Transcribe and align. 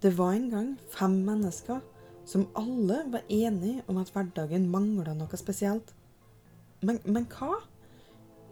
Det 0.00 0.12
var 0.18 0.32
en 0.32 0.50
gang 0.50 0.68
fem 0.94 1.18
mennesker 1.26 1.80
som 2.24 2.46
alle 2.56 3.02
var 3.12 3.24
enige 3.28 3.82
om 3.88 3.98
at 4.00 4.12
hverdagen 4.14 4.68
mangla 4.70 5.14
noe 5.16 5.36
spesielt. 5.40 5.92
Men, 6.82 7.00
men 7.04 7.26
hva? 7.28 7.58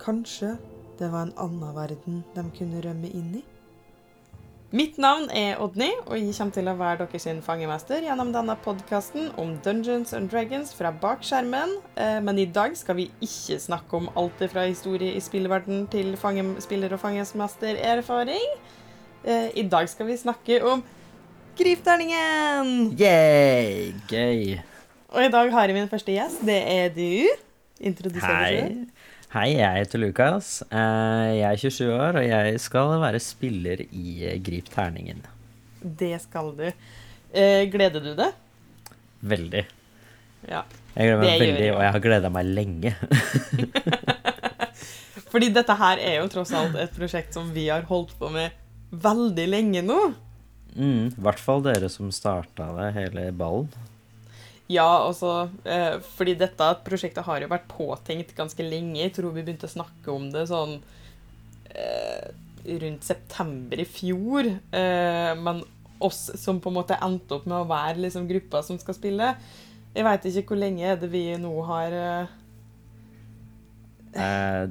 Kanskje 0.03 0.57
det 0.99 1.09
var 1.13 1.29
en 1.29 1.37
annen 1.39 1.75
verden 1.77 2.25
de 2.35 2.45
kunne 2.59 2.83
rømme 2.85 3.09
inn 3.15 3.39
i? 3.41 3.45
Mitt 4.69 4.99
navn 5.01 5.31
er 5.33 5.57
Odny, 5.65 5.89
og 6.05 6.19
jeg 6.19 6.35
kommer 6.37 6.53
til 6.53 6.67
å 6.69 6.75
være 6.77 7.07
deres 7.07 7.25
fangemester 7.47 8.03
gjennom 8.05 8.35
denne 8.35 8.53
podkasten 8.61 9.31
om 9.41 9.55
Dungeons 9.65 10.13
and 10.13 10.29
Dragons 10.29 10.75
fra 10.77 10.91
bak 10.93 11.25
skjermen. 11.25 11.79
Eh, 11.97 12.19
Men 12.21 12.37
i 12.39 12.45
dag 12.45 12.77
skal 12.77 12.99
vi 12.99 13.07
ikke 13.25 13.57
snakke 13.65 13.97
om 13.97 14.11
alt 14.15 14.43
fra 14.53 14.67
historie 14.69 15.15
i 15.17 15.25
spillverden 15.25 15.87
til 15.89 16.13
fange- 16.21 16.61
spiller- 16.61 16.93
og 16.93 17.01
fangemester-erfaring. 17.01 18.47
Eh, 19.25 19.49
I 19.57 19.63
dag 19.73 19.89
skal 19.89 20.07
vi 20.07 20.17
snakke 20.21 20.61
om 20.63 20.85
Gripterningen! 21.59 22.69
Yay! 23.01 23.91
Gøy. 24.07 24.59
Og 25.11 25.25
i 25.25 25.31
dag 25.33 25.49
har 25.51 25.67
jeg 25.71 25.75
min 25.75 25.89
første 25.91 26.13
gjest. 26.15 26.43
Det 26.47 26.59
er 26.71 26.93
du. 26.95 27.27
Introduser 27.83 28.31
deg 28.31 28.59
selv. 28.61 28.77
Hei. 28.79 29.07
Hei, 29.33 29.49
jeg 29.59 29.81
heter 29.83 30.01
Lukas. 30.01 30.51
Eh, 30.71 31.33
Jeg 31.41 31.49
er 31.51 31.59
27 31.61 31.89
år, 31.93 32.19
og 32.21 32.29
jeg 32.29 32.61
skal 32.63 32.93
være 33.03 33.19
spiller 33.21 33.83
i 33.91 34.15
eh, 34.29 34.37
Grip 34.47 34.71
terningen. 34.73 35.25
Det 35.83 36.13
skal 36.23 36.53
du. 36.57 36.63
Eh, 36.69 37.65
gleder 37.73 38.07
du 38.07 38.13
deg? 38.19 38.39
Veldig. 39.35 39.65
Ja. 40.49 40.63
Jeg 40.95 41.11
gleder 41.11 41.21
meg 41.25 41.43
veldig, 41.43 41.67
jeg. 41.67 41.75
og 41.75 41.83
jeg 41.85 41.93
har 41.97 42.05
gleda 42.07 42.31
meg 42.39 42.55
lenge. 42.55 42.95
Fordi 45.35 45.51
dette 45.53 45.75
her 45.83 46.01
er 46.01 46.21
jo 46.23 46.31
tross 46.33 46.55
alt 46.57 46.79
et 46.81 46.95
prosjekt 46.97 47.35
som 47.37 47.51
vi 47.53 47.67
har 47.69 47.85
holdt 47.91 48.15
på 48.23 48.31
med 48.33 48.55
veldig 48.95 49.51
lenge 49.51 49.83
nå. 49.85 49.99
Mm, 50.77 51.13
I 51.15 51.23
hvert 51.27 51.41
fall 51.43 51.63
dere 51.65 51.89
som 51.93 52.11
starta 52.15 52.69
det, 52.77 52.91
hele 52.97 53.29
ballen. 53.37 53.71
Ja, 54.69 55.07
altså, 55.07 55.49
eh, 55.65 55.97
fordi 56.19 56.35
dette 56.37 56.67
prosjektet 56.85 57.25
har 57.25 57.41
jo 57.41 57.49
vært 57.49 57.71
påtenkt 57.71 58.35
ganske 58.37 58.65
lenge. 58.67 59.01
Jeg 59.01 59.15
tror 59.17 59.33
vi 59.33 59.45
begynte 59.47 59.69
å 59.69 59.73
snakke 59.79 60.13
om 60.13 60.29
det 60.35 60.45
sånn 60.51 60.77
eh, 61.73 62.29
rundt 62.83 63.07
september 63.07 63.81
i 63.81 63.87
fjor. 63.89 64.51
Eh, 64.53 65.33
men 65.41 65.63
oss 66.05 66.27
som 66.37 66.61
på 66.61 66.69
en 66.69 66.77
måte 66.77 67.01
endte 67.01 67.39
opp 67.39 67.49
med 67.49 67.63
å 67.63 67.71
være 67.71 68.05
liksom 68.05 68.29
gruppa 68.29 68.61
som 68.63 68.77
skal 68.79 68.95
spille 68.95 69.33
Jeg 69.97 70.05
veit 70.07 70.27
ikke 70.31 70.53
hvor 70.53 70.61
lenge 70.61 70.85
er 70.87 71.01
det 71.01 71.09
vi 71.11 71.25
nå 71.43 71.51
har 71.67 71.97
eh, 71.97 72.37
Eh, 74.19 74.69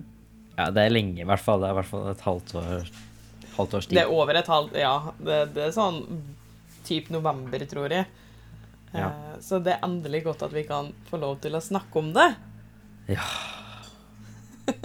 ja, 0.57 0.69
det 0.73 0.83
er 0.83 0.93
lenge, 0.93 1.21
i 1.21 1.27
hvert 1.27 1.43
fall. 1.43 1.61
Det 1.61 1.69
er 1.69 1.75
i 1.75 1.79
hvert 1.79 1.91
fall 1.91 2.07
et 2.11 2.25
halvt 2.25 2.55
år 2.59 2.87
halvt 3.57 3.77
års 3.79 3.89
Det 3.91 4.01
er 4.03 4.13
over 4.13 4.39
et 4.39 4.49
halvt 4.51 4.77
Ja, 4.79 4.95
det, 5.19 5.41
det 5.55 5.67
er 5.67 5.75
sånn 5.75 6.01
typ 6.87 7.09
november, 7.11 7.63
tror 7.67 7.91
jeg. 7.91 8.07
Ja. 8.93 9.09
Eh, 9.09 9.35
så 9.43 9.59
det 9.63 9.75
er 9.75 9.85
endelig 9.85 10.23
godt 10.27 10.45
at 10.47 10.55
vi 10.55 10.63
kan 10.67 10.93
få 11.09 11.19
lov 11.21 11.39
til 11.43 11.57
å 11.57 11.63
snakke 11.63 11.99
om 11.99 12.13
det. 12.15 12.29
Ja. 13.11 13.27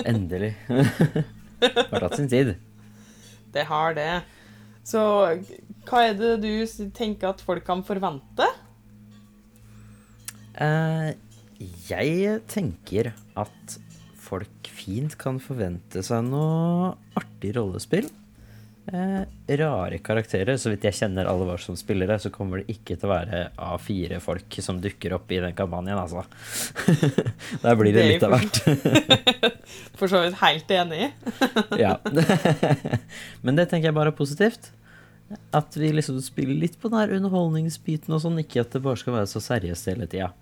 Endelig. 0.07 0.55
det 0.69 1.73
Har 1.91 2.07
tatt 2.07 2.19
sin 2.19 2.31
tid. 2.31 2.55
Det 3.53 3.67
har 3.69 3.95
det. 3.99 4.11
Så 4.87 5.01
hva 5.87 6.03
er 6.09 6.17
det 6.19 6.35
du 6.43 6.51
tenker 6.95 7.31
at 7.31 7.43
folk 7.45 7.65
kan 7.67 7.85
forvente? 7.87 8.49
Eh, 10.59 11.13
jeg 11.89 12.41
tenker 12.51 13.13
at 13.39 13.77
folk 14.23 14.71
fint 14.73 15.15
kan 15.21 15.39
forvente 15.43 16.03
seg 16.05 16.27
noe 16.27 16.95
artig 17.19 17.55
rollespill. 17.59 18.11
Eh, 18.87 19.23
rare 19.61 19.99
karakterer. 20.03 20.57
Så 20.59 20.73
vidt 20.73 20.83
jeg 20.89 20.97
kjenner 20.99 21.29
alle 21.31 21.45
våre 21.47 21.63
som 21.63 21.77
spillere, 21.79 22.17
så 22.19 22.33
kommer 22.35 22.59
det 22.63 22.75
ikke 22.75 22.97
til 22.99 23.07
å 23.09 23.13
være 23.13 23.43
A4-folk 23.55 24.57
som 24.65 24.81
dukker 24.83 25.15
opp 25.15 25.31
i 25.33 25.39
den 25.45 25.55
kampanjen, 25.55 26.01
altså. 26.03 26.25
Der 27.63 27.77
blir 27.79 27.95
det 27.95 28.03
Det 28.03 28.09
litt 28.17 28.27
av 28.27 28.35
hvert. 28.35 28.59
For 30.01 30.11
så 30.11 30.25
vidt 30.25 30.39
helt 30.43 30.73
enig 30.75 31.05
i. 31.07 31.11
ja. 31.85 31.95
Men 33.47 33.59
det 33.61 33.69
tenker 33.71 33.91
jeg 33.93 33.97
bare 33.99 34.11
er 34.11 34.19
positivt. 34.19 34.73
At 35.55 35.77
vi 35.79 35.93
liksom 35.95 36.19
spiller 36.21 36.59
litt 36.59 36.75
på 36.83 36.91
den 36.93 36.99
her 37.01 37.15
underholdningsbiten 37.17 38.13
og 38.13 38.21
sånn, 38.25 38.41
ikke 38.43 38.65
at 38.67 38.75
det 38.75 38.83
bare 38.85 38.99
skal 39.01 39.15
være 39.21 39.31
så 39.31 39.41
seriøst 39.41 39.89
hele 39.93 40.09
tida. 40.11 40.33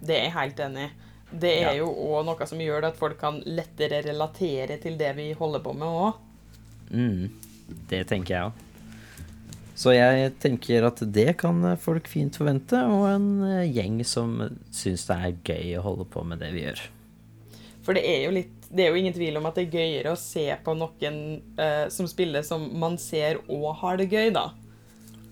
Det 0.00 0.14
er 0.16 0.28
jeg 0.28 0.36
helt 0.38 0.62
enig 0.68 0.86
i. 0.86 0.92
Det 1.36 1.50
er 1.58 1.72
Ja. 1.74 1.74
jo 1.82 1.90
òg 1.90 2.22
noe 2.24 2.46
som 2.46 2.62
gjør 2.62 2.84
det 2.86 2.92
at 2.94 3.00
folk 3.00 3.18
kan 3.20 3.42
lettere 3.44 3.98
relatere 4.06 4.78
til 4.80 4.94
det 4.96 5.10
vi 5.18 5.32
holder 5.36 5.60
på 5.64 5.74
med 5.74 5.88
òg. 5.90 6.22
Mm, 6.94 7.24
det 7.90 8.04
tenker 8.10 8.34
jeg 8.34 8.48
òg. 8.50 8.62
Så 9.76 9.92
jeg 9.92 10.30
tenker 10.40 10.86
at 10.88 11.02
det 11.12 11.34
kan 11.36 11.60
folk 11.82 12.06
fint 12.08 12.36
forvente, 12.38 12.78
og 12.88 13.02
en 13.10 13.26
eh, 13.44 13.66
gjeng 13.76 13.98
som 14.08 14.38
syns 14.72 15.04
det 15.10 15.16
er 15.20 15.34
gøy 15.44 15.74
å 15.76 15.82
holde 15.84 16.06
på 16.08 16.22
med 16.24 16.40
det 16.40 16.48
vi 16.54 16.62
gjør. 16.64 16.80
For 17.84 17.94
det 17.94 18.02
er 18.08 18.22
jo 18.24 18.32
litt 18.34 18.52
Det 18.66 18.82
er 18.82 18.88
jo 18.90 18.98
ingen 18.98 19.14
tvil 19.14 19.36
om 19.38 19.44
at 19.46 19.54
det 19.54 19.68
er 19.68 19.76
gøyere 19.78 20.10
å 20.10 20.18
se 20.18 20.42
på 20.64 20.72
noen 20.74 21.18
eh, 21.60 21.84
som 21.92 22.08
spiller 22.10 22.42
som 22.42 22.64
man 22.80 22.96
ser 22.98 23.38
og 23.46 23.68
har 23.82 24.00
det 24.00 24.08
gøy, 24.10 24.32
da. 24.34 24.48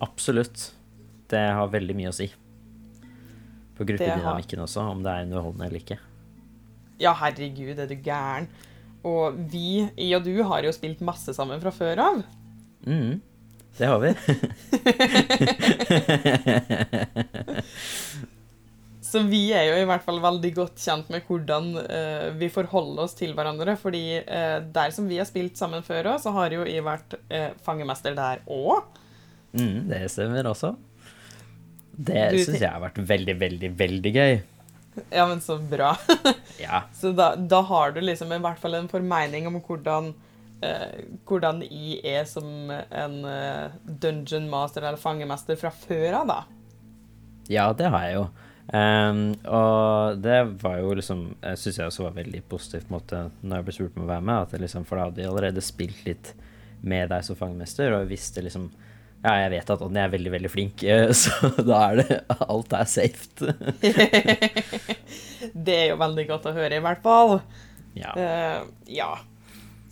Absolutt. 0.05 0.69
Det 1.33 1.41
har 1.57 1.73
veldig 1.73 1.97
mye 1.99 2.13
å 2.13 2.15
si. 2.15 2.29
På 3.75 3.83
har- 3.83 3.89
gruppedynamikken 3.89 4.63
også, 4.63 4.85
om 4.93 5.03
det 5.03 5.11
er 5.11 5.25
underholdende 5.27 5.67
eller 5.67 5.81
ikke. 5.83 5.99
Ja, 7.03 7.11
herregud, 7.19 7.75
er 7.83 7.91
du 7.91 7.97
gæren? 7.97 8.47
Og 9.05 9.37
vi, 9.53 9.89
jeg 9.97 10.17
og 10.19 10.25
du, 10.25 10.43
har 10.49 10.65
jo 10.65 10.73
spilt 10.75 11.01
masse 11.05 11.35
sammen 11.37 11.61
fra 11.63 11.71
før 11.75 11.99
av. 12.05 12.23
Mm, 12.89 13.21
det 13.79 13.87
har 13.91 13.99
vi. 14.01 14.11
Så 19.15 19.21
vi 19.31 19.53
er 19.55 19.69
jo 19.69 19.75
i 19.79 19.85
hvert 19.87 20.03
fall 20.03 20.17
veldig 20.19 20.49
godt 20.57 20.81
kjent 20.83 21.07
med 21.13 21.23
hvordan 21.29 21.69
uh, 21.77 22.33
vi 22.35 22.49
forholder 22.51 23.05
oss 23.05 23.13
til 23.15 23.31
hverandre. 23.37 23.77
Fordi 23.79 24.25
uh, 24.25 24.59
der 24.75 24.91
som 24.97 25.07
vi 25.07 25.21
har 25.21 25.29
spilt 25.29 25.61
sammen 25.61 25.85
før 25.87 26.09
òg, 26.15 26.19
så 26.25 26.33
har 26.35 26.57
jo 26.57 26.65
jeg 26.67 26.83
vært 26.83 27.15
uh, 27.31 27.53
fangemester 27.63 28.17
der 28.17 28.43
òg. 28.51 28.83
Mm, 29.55 29.87
det 29.93 30.11
stemmer 30.11 30.49
også. 30.51 30.73
Det 31.95 32.41
syns 32.41 32.59
jeg 32.59 32.73
har 32.73 32.83
vært 32.83 32.99
veldig, 33.07 33.37
veldig, 33.39 33.71
veldig 33.79 34.13
gøy. 34.17 34.35
Ja, 35.11 35.27
men 35.27 35.41
så 35.41 35.59
bra. 35.59 35.97
Ja. 36.59 36.85
så 36.95 37.11
da, 37.13 37.33
da 37.35 37.59
har 37.67 37.91
du 37.93 37.99
liksom 38.01 38.31
i 38.33 38.39
hvert 38.39 38.61
fall 38.63 38.77
en 38.79 38.87
formening 38.89 39.49
om 39.51 39.57
hvordan 39.59 40.13
eh, 40.63 41.03
hvordan 41.27 41.65
jeg 41.67 41.99
er 42.07 42.29
som 42.31 42.71
en 42.71 43.17
eh, 43.27 43.75
dungeon 43.85 44.47
master 44.51 44.85
eller 44.85 45.01
fangemester 45.01 45.59
fra 45.59 45.73
før 45.75 46.21
av, 46.21 46.31
da. 46.31 46.39
Ja, 47.51 47.67
det 47.77 47.91
har 47.93 48.07
jeg 48.07 48.19
jo. 48.21 48.27
Um, 48.65 49.35
og 49.45 50.23
det 50.25 50.39
var 50.63 50.79
jo 50.81 50.95
liksom 50.97 51.19
Jeg 51.43 51.59
syns 51.61 51.77
jeg 51.77 51.91
også 51.91 52.07
var 52.07 52.15
veldig 52.17 52.39
positivt 52.49 52.87
på 52.89 52.95
en 52.95 52.97
måte 52.97 53.19
når 53.43 53.59
jeg 53.59 53.67
ble 53.67 53.75
spurt 53.77 53.99
om 53.99 54.07
å 54.07 54.13
være 54.15 54.27
med. 54.31 54.47
At 54.47 54.55
jeg 54.55 54.65
liksom, 54.65 54.87
for 54.89 55.01
da 55.01 55.09
hadde 55.11 55.25
jeg 55.25 55.33
allerede 55.33 55.65
spilt 55.65 56.01
litt 56.07 56.33
med 56.85 57.11
deg 57.13 57.25
som 57.25 57.37
fangemester, 57.37 57.93
og 57.93 58.05
jeg 58.05 58.13
visste 58.15 58.45
liksom 58.45 58.71
Ja, 59.25 59.39
jeg 59.41 59.55
vet 59.55 59.71
at 59.73 59.83
Odny 59.85 60.03
er 60.03 60.11
veldig, 60.13 60.33
veldig 60.35 60.51
flink, 60.53 60.83
eh, 60.85 61.09
så 61.23 61.49
da 61.65 61.79
er 61.89 62.03
det 62.03 62.19
Alt 62.45 62.75
er 62.77 62.89
safe. 62.91 63.55
Det 65.65 65.77
er 65.77 65.87
jo 65.93 66.01
veldig 66.01 66.25
godt 66.29 66.49
å 66.49 66.55
høre, 66.57 66.77
i 66.77 66.85
hvert 66.85 67.01
fall. 67.05 67.39
ja. 67.97 68.13
Uh, 68.17 68.69
ja. 68.91 69.13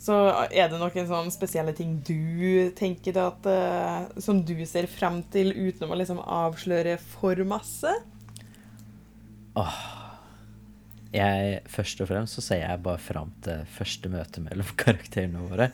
Så 0.03 0.17
er 0.51 0.67
det 0.67 0.77
noen 0.81 1.05
sånn 1.07 1.29
spesielle 1.31 1.71
ting 1.77 1.95
du 2.03 2.73
tenker 2.75 3.15
at 3.21 3.45
uh, 3.47 4.09
Som 4.19 4.41
du 4.43 4.57
ser 4.67 4.89
frem 4.91 5.21
til, 5.31 5.53
utenom 5.55 5.93
å 5.95 5.99
liksom 6.01 6.19
avsløre 6.19 6.97
for 6.99 7.39
masse? 7.47 7.93
jeg, 11.13 11.59
først 11.69 12.01
og 12.01 12.09
fremst 12.09 12.39
så 12.39 12.43
ser 12.43 12.63
jeg 12.63 12.81
bare 12.83 12.99
fram 13.01 13.31
til 13.45 13.63
første 13.77 14.09
møte 14.11 14.41
mellom 14.43 14.75
karakterene 14.83 15.45
våre. 15.47 15.69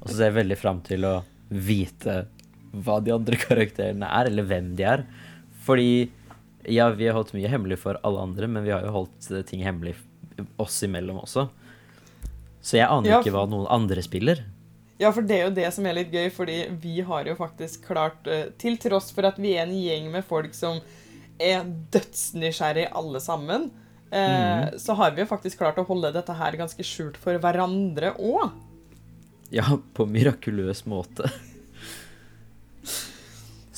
Og 0.00 0.08
så 0.08 0.16
ser 0.16 0.30
jeg 0.30 0.38
veldig 0.40 0.58
fram 0.60 0.80
til 0.86 1.06
å 1.10 1.14
vite 1.50 2.24
hva 2.84 2.98
de 3.04 3.14
andre 3.14 3.38
karakterene 3.46 4.08
er, 4.08 4.30
eller 4.30 4.48
hvem 4.50 4.74
de 4.78 4.88
er. 4.88 5.06
Fordi 5.64 6.10
ja, 6.70 6.88
vi 6.96 7.08
har 7.08 7.16
holdt 7.16 7.34
mye 7.36 7.50
hemmelig 7.50 7.80
for 7.82 7.98
alle 8.02 8.24
andre, 8.24 8.48
men 8.48 8.64
vi 8.64 8.72
har 8.72 8.84
jo 8.86 8.94
holdt 8.94 9.30
eh, 9.30 9.44
ting 9.46 9.64
hemmelig 9.64 9.94
oss 10.60 10.80
imellom 10.86 11.20
også. 11.22 11.48
Så 12.64 12.78
jeg 12.78 12.88
aner 12.88 13.10
Ja, 13.10 13.20
ikke 13.20 13.34
hva 13.34 13.44
noen 13.50 13.68
andre 13.72 14.02
spiller. 14.04 14.40
Ja, 15.00 15.10
for 15.12 15.26
det 15.26 15.36
er 15.36 15.48
jo 15.48 15.54
det 15.56 15.68
som 15.74 15.86
er 15.88 15.96
litt 15.98 16.12
gøy, 16.14 16.28
fordi 16.32 16.58
vi 16.80 17.00
har 17.04 17.26
jo 17.28 17.34
faktisk 17.36 17.88
klart, 17.88 18.26
eh, 18.30 18.46
til 18.60 18.78
tross 18.80 19.10
for 19.14 19.26
at 19.28 19.40
vi 19.42 19.56
er 19.56 19.66
en 19.66 19.74
gjeng 19.76 20.10
med 20.12 20.24
folk 20.26 20.54
som 20.56 20.78
er 21.42 21.66
dødsnysgjerrige 21.92 22.92
alle 22.94 23.20
sammen, 23.20 23.68
eh, 24.14 24.70
så 24.78 24.94
har 24.96 25.12
vi 25.12 25.24
jo 25.24 25.30
faktisk 25.30 25.58
klart 25.60 25.80
å 25.82 25.86
holde 25.88 26.12
dette 26.14 26.36
her 26.38 26.56
ganske 26.60 26.86
skjult 26.86 27.18
for 27.20 27.36
hverandre 27.42 28.14
òg. 28.16 28.54
Ja, 29.54 29.66
på 29.94 30.06
mirakuløs 30.08 30.86
måte. 30.90 31.28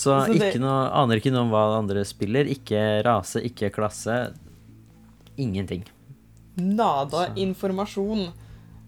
Så, 0.06 0.14
Så 0.23 0.37
det- 0.38 0.53
ikke 0.55 0.62
noe, 0.62 0.87
aner 1.03 1.19
ikke 1.20 1.32
noe 1.35 1.43
om 1.49 1.50
hva 1.55 1.64
andre 1.81 2.05
spiller. 2.06 2.47
Ikke 2.47 3.03
rase, 3.06 3.43
ikke 3.43 3.73
klasse. 3.75 4.20
Ingenting. 5.37 5.85
Nada 6.56 7.26
Så- 7.26 7.35
informasjon. 7.37 8.32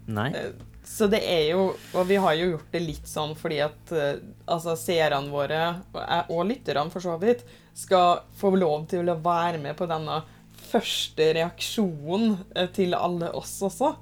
Nei. 0.07 0.29
Eh, 0.33 0.51
Så 0.89 1.07
det 1.07 1.19
er 1.21 1.51
jo 1.51 1.75
Og 1.93 2.07
vi 2.07 2.15
har 2.15 2.33
jo 2.33 2.47
gjort 2.57 2.71
det 2.71 2.81
litt 2.81 3.05
sånn 3.05 3.35
fordi 3.37 3.59
at 3.61 3.91
eh, 3.91 4.15
altså 4.47 4.73
seerne 4.75 5.29
våre, 5.29 5.83
og 5.93 6.31
og 6.31 6.47
lytterne 6.49 6.89
for 6.89 6.99
så 6.99 7.19
vidt, 7.21 7.43
skal 7.75 8.23
få 8.39 8.57
lov 8.57 8.87
til 8.89 9.05
å 9.05 9.21
være 9.21 9.59
med 9.61 9.77
på 9.77 9.85
denne 9.87 10.23
første 10.71 11.27
reaksjonen 11.35 12.39
eh, 12.55 12.67
til 12.73 12.93
alle 12.95 13.29
oss 13.35 13.61
også. 13.61 13.95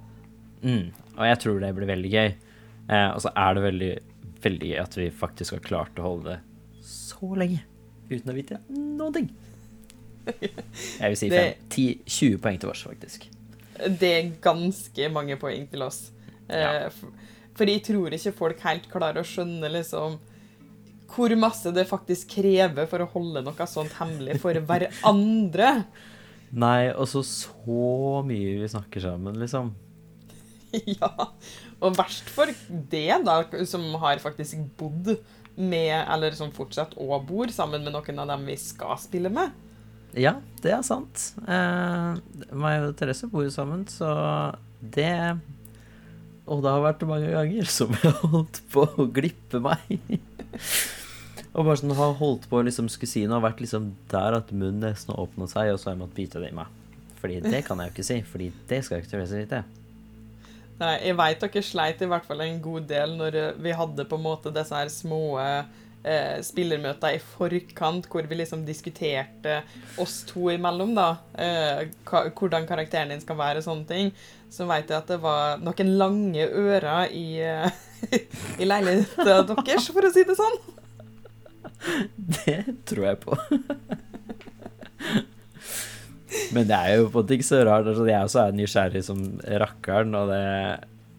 Mm. 0.64 0.92
Og 1.18 1.26
jeg 1.26 1.40
tror 1.40 1.60
det 1.60 1.76
blir 1.76 1.88
veldig 1.92 2.12
gøy. 2.12 2.36
Eh, 2.90 3.10
og 3.12 3.20
så 3.22 3.32
er 3.36 3.54
det 3.58 3.64
veldig, 3.68 3.92
veldig 4.48 4.70
gøy 4.72 4.80
at 4.82 4.96
vi 4.96 5.10
faktisk 5.10 5.52
har 5.58 5.60
klart 5.60 6.00
å 6.00 6.08
holde 6.08 6.24
det 6.38 6.40
så 6.88 7.32
lenge 7.40 7.62
uten 8.10 8.32
å 8.32 8.36
vite 8.38 8.60
noen 8.72 9.14
ting. 9.18 9.30
Jeg 10.28 11.08
vil 11.12 11.16
si 11.20 11.30
Det- 11.32 11.42
fem, 11.58 11.68
10, 11.70 12.00
20 12.06 12.38
poeng 12.44 12.60
til 12.60 12.70
oss, 12.72 12.84
faktisk. 12.84 13.28
Det 14.00 14.10
er 14.12 14.32
ganske 14.44 15.12
mange 15.14 15.38
poeng 15.40 15.70
til 15.72 15.84
oss. 15.84 16.12
Eh, 16.50 16.60
Ja. 16.62 16.90
For 17.58 17.66
jeg 17.66 17.84
tror 17.84 18.12
ikke 18.14 18.34
folk 18.38 18.60
helt 18.62 18.88
klarer 18.92 19.18
å 19.24 19.26
skjønne 19.26 19.70
liksom 19.72 20.20
hvor 21.10 21.34
masse 21.40 21.72
det 21.74 21.88
faktisk 21.88 22.28
krever 22.36 22.86
for 22.88 23.00
å 23.00 23.08
holde 23.10 23.42
noe 23.44 23.66
sånt 23.68 23.92
hemmelig 23.98 24.40
for 24.44 24.54
hverandre. 24.54 25.86
Nei, 26.52 26.90
og 26.94 27.08
så 27.08 27.24
så 27.24 28.24
mye 28.28 28.60
vi 28.62 28.68
snakker 28.68 29.02
sammen, 29.02 29.36
liksom. 29.40 29.74
Ja. 30.86 31.10
Og 31.82 31.96
verst 31.96 32.28
for 32.30 32.46
det, 32.92 33.24
da, 33.26 33.42
som 33.66 33.88
har 34.02 34.18
faktisk 34.20 34.58
bodd 34.78 35.18
med, 35.58 35.96
eller 36.06 36.36
som 36.38 36.54
fortsatt 36.54 36.94
og 37.02 37.26
bor 37.28 37.50
sammen 37.54 37.84
med 37.86 37.96
noen 37.96 38.22
av 38.22 38.30
dem 38.30 38.46
vi 38.48 38.58
skal 38.62 38.98
spille 39.02 39.32
med. 39.34 39.56
Ja, 40.18 40.38
det 40.64 40.72
er 40.74 40.84
sant. 40.86 41.32
Eh, 41.46 42.18
meg 42.56 42.86
og 42.86 42.96
Therese 42.98 43.30
bor 43.30 43.46
jo 43.46 43.54
sammen, 43.54 43.86
så 43.92 44.10
det 44.80 45.38
Og 46.48 46.62
det 46.64 46.72
har 46.72 46.84
vært 46.86 47.02
mange 47.10 47.32
ganger 47.34 47.68
som 47.68 47.92
jeg 47.92 48.08
har 48.08 48.32
holdt 48.32 48.62
på 48.72 48.86
å 48.88 49.08
glippe 49.12 49.60
meg. 49.60 49.98
og 51.58 51.66
bare 51.66 51.80
sånn 51.82 51.98
har 51.98 52.14
holdt 52.22 52.48
på 52.48 52.62
å 52.62 52.64
liksom 52.64 52.88
skulle 52.88 53.12
si 53.12 53.26
noe, 53.26 53.42
har 53.42 53.50
vært 53.50 53.66
liksom 53.66 53.92
der 54.14 54.38
at 54.40 54.54
munnen 54.54 54.86
nesten 54.86 55.12
har 55.12 55.26
åpna 55.26 55.50
seg, 55.52 55.74
og 55.74 55.82
så 55.82 55.90
har 55.90 55.98
jeg 55.98 56.04
måttet 56.06 56.22
bite 56.22 56.44
det 56.44 56.54
i 56.54 56.56
meg. 56.56 56.72
Fordi 57.18 57.42
det 57.44 57.66
kan 57.68 57.82
jeg 57.82 57.90
jo 57.90 57.96
ikke 57.98 58.08
si, 58.08 58.22
fordi 58.32 58.48
det 58.70 58.80
skal 58.86 59.02
ikke 59.02 59.12
Therese 59.12 59.42
vite. 59.42 59.62
Nei, 60.78 60.94
jeg 61.08 61.18
veit 61.18 61.42
dere 61.42 61.66
sleit 61.66 62.02
i 62.06 62.10
hvert 62.10 62.26
fall 62.28 62.44
en 62.46 62.62
god 62.62 62.88
del 62.90 63.18
når 63.18 63.38
eh, 63.42 63.60
vi 63.66 63.74
hadde 63.74 64.06
på 64.06 64.20
en 64.20 64.26
måte 64.28 64.54
disse 64.54 64.78
her 64.78 64.92
små 64.94 65.22
eh, 65.40 66.38
spillermøter 66.46 67.18
i 67.18 67.22
forkant, 67.22 68.08
hvor 68.12 68.28
vi 68.30 68.40
liksom 68.40 68.66
diskuterte 68.68 69.62
oss 70.02 70.22
to 70.30 70.52
imellom, 70.54 70.94
da. 70.98 71.10
Eh, 71.34 71.88
hvordan 72.06 72.68
karakteren 72.70 73.14
din 73.14 73.24
skal 73.24 73.40
være 73.40 73.64
og 73.64 73.68
sånne 73.68 73.90
ting. 73.90 74.12
Så 74.54 74.68
veit 74.70 74.90
jeg 74.90 75.02
at 75.02 75.12
det 75.12 75.20
var 75.24 75.60
noen 75.60 75.94
lange 76.00 76.48
ører 76.48 77.12
i, 77.12 77.28
eh, 77.44 77.70
i 78.62 78.68
leiligheten 78.68 79.28
deres, 79.28 79.90
for 79.92 80.08
å 80.08 80.14
si 80.14 80.28
det 80.28 80.38
sånn. 80.40 80.60
Det 82.38 82.62
tror 82.90 83.04
jeg 83.06 83.20
på. 83.22 83.38
Men 86.54 86.68
det 86.68 86.76
er 86.76 86.98
jo 86.98 87.08
på 87.10 87.20
en 87.20 87.24
måte 87.26 87.36
ikke 87.38 87.48
så 87.48 87.62
rart. 87.68 87.88
Altså, 87.88 88.06
jeg 88.10 88.22
også 88.28 88.42
er 88.48 88.56
nysgjerrig 88.58 89.04
som 89.08 89.22
rakkeren, 89.64 90.16
og 90.20 90.30
det, 90.34 90.42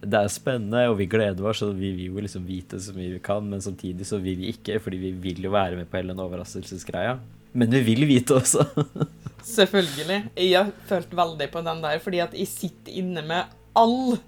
det 0.04 0.20
er 0.20 0.28
spennende, 0.32 0.84
og 0.90 0.98
vi 1.00 1.06
gleder 1.10 1.48
oss, 1.48 1.62
og 1.64 1.74
vi 1.78 1.90
vil 1.96 2.12
jo 2.12 2.20
liksom 2.24 2.44
vite 2.46 2.80
så 2.80 2.92
mye 2.96 3.14
vi 3.16 3.22
kan, 3.24 3.46
men 3.48 3.60
samtidig 3.64 4.06
så 4.06 4.18
vil 4.22 4.36
vi 4.42 4.52
ikke, 4.52 4.78
fordi 4.84 5.00
vi 5.06 5.10
vil 5.24 5.42
jo 5.48 5.50
være 5.54 5.76
med 5.80 5.88
på 5.90 5.96
hele 6.00 6.12
den 6.12 6.20
overraskelsesgreia. 6.26 7.16
Men 7.58 7.70
vi 7.72 7.80
vil 7.86 8.04
vite 8.06 8.36
også. 8.36 8.66
Selvfølgelig. 9.56 10.18
Jeg 10.36 10.58
har 10.58 10.72
følt 10.90 11.14
veldig 11.16 11.48
på 11.54 11.62
den 11.64 11.82
der, 11.82 11.98
fordi 12.04 12.18
at 12.22 12.34
jeg 12.36 12.46
sitter 12.50 12.92
inne 13.00 13.22
med 13.26 13.48
all 13.78 14.18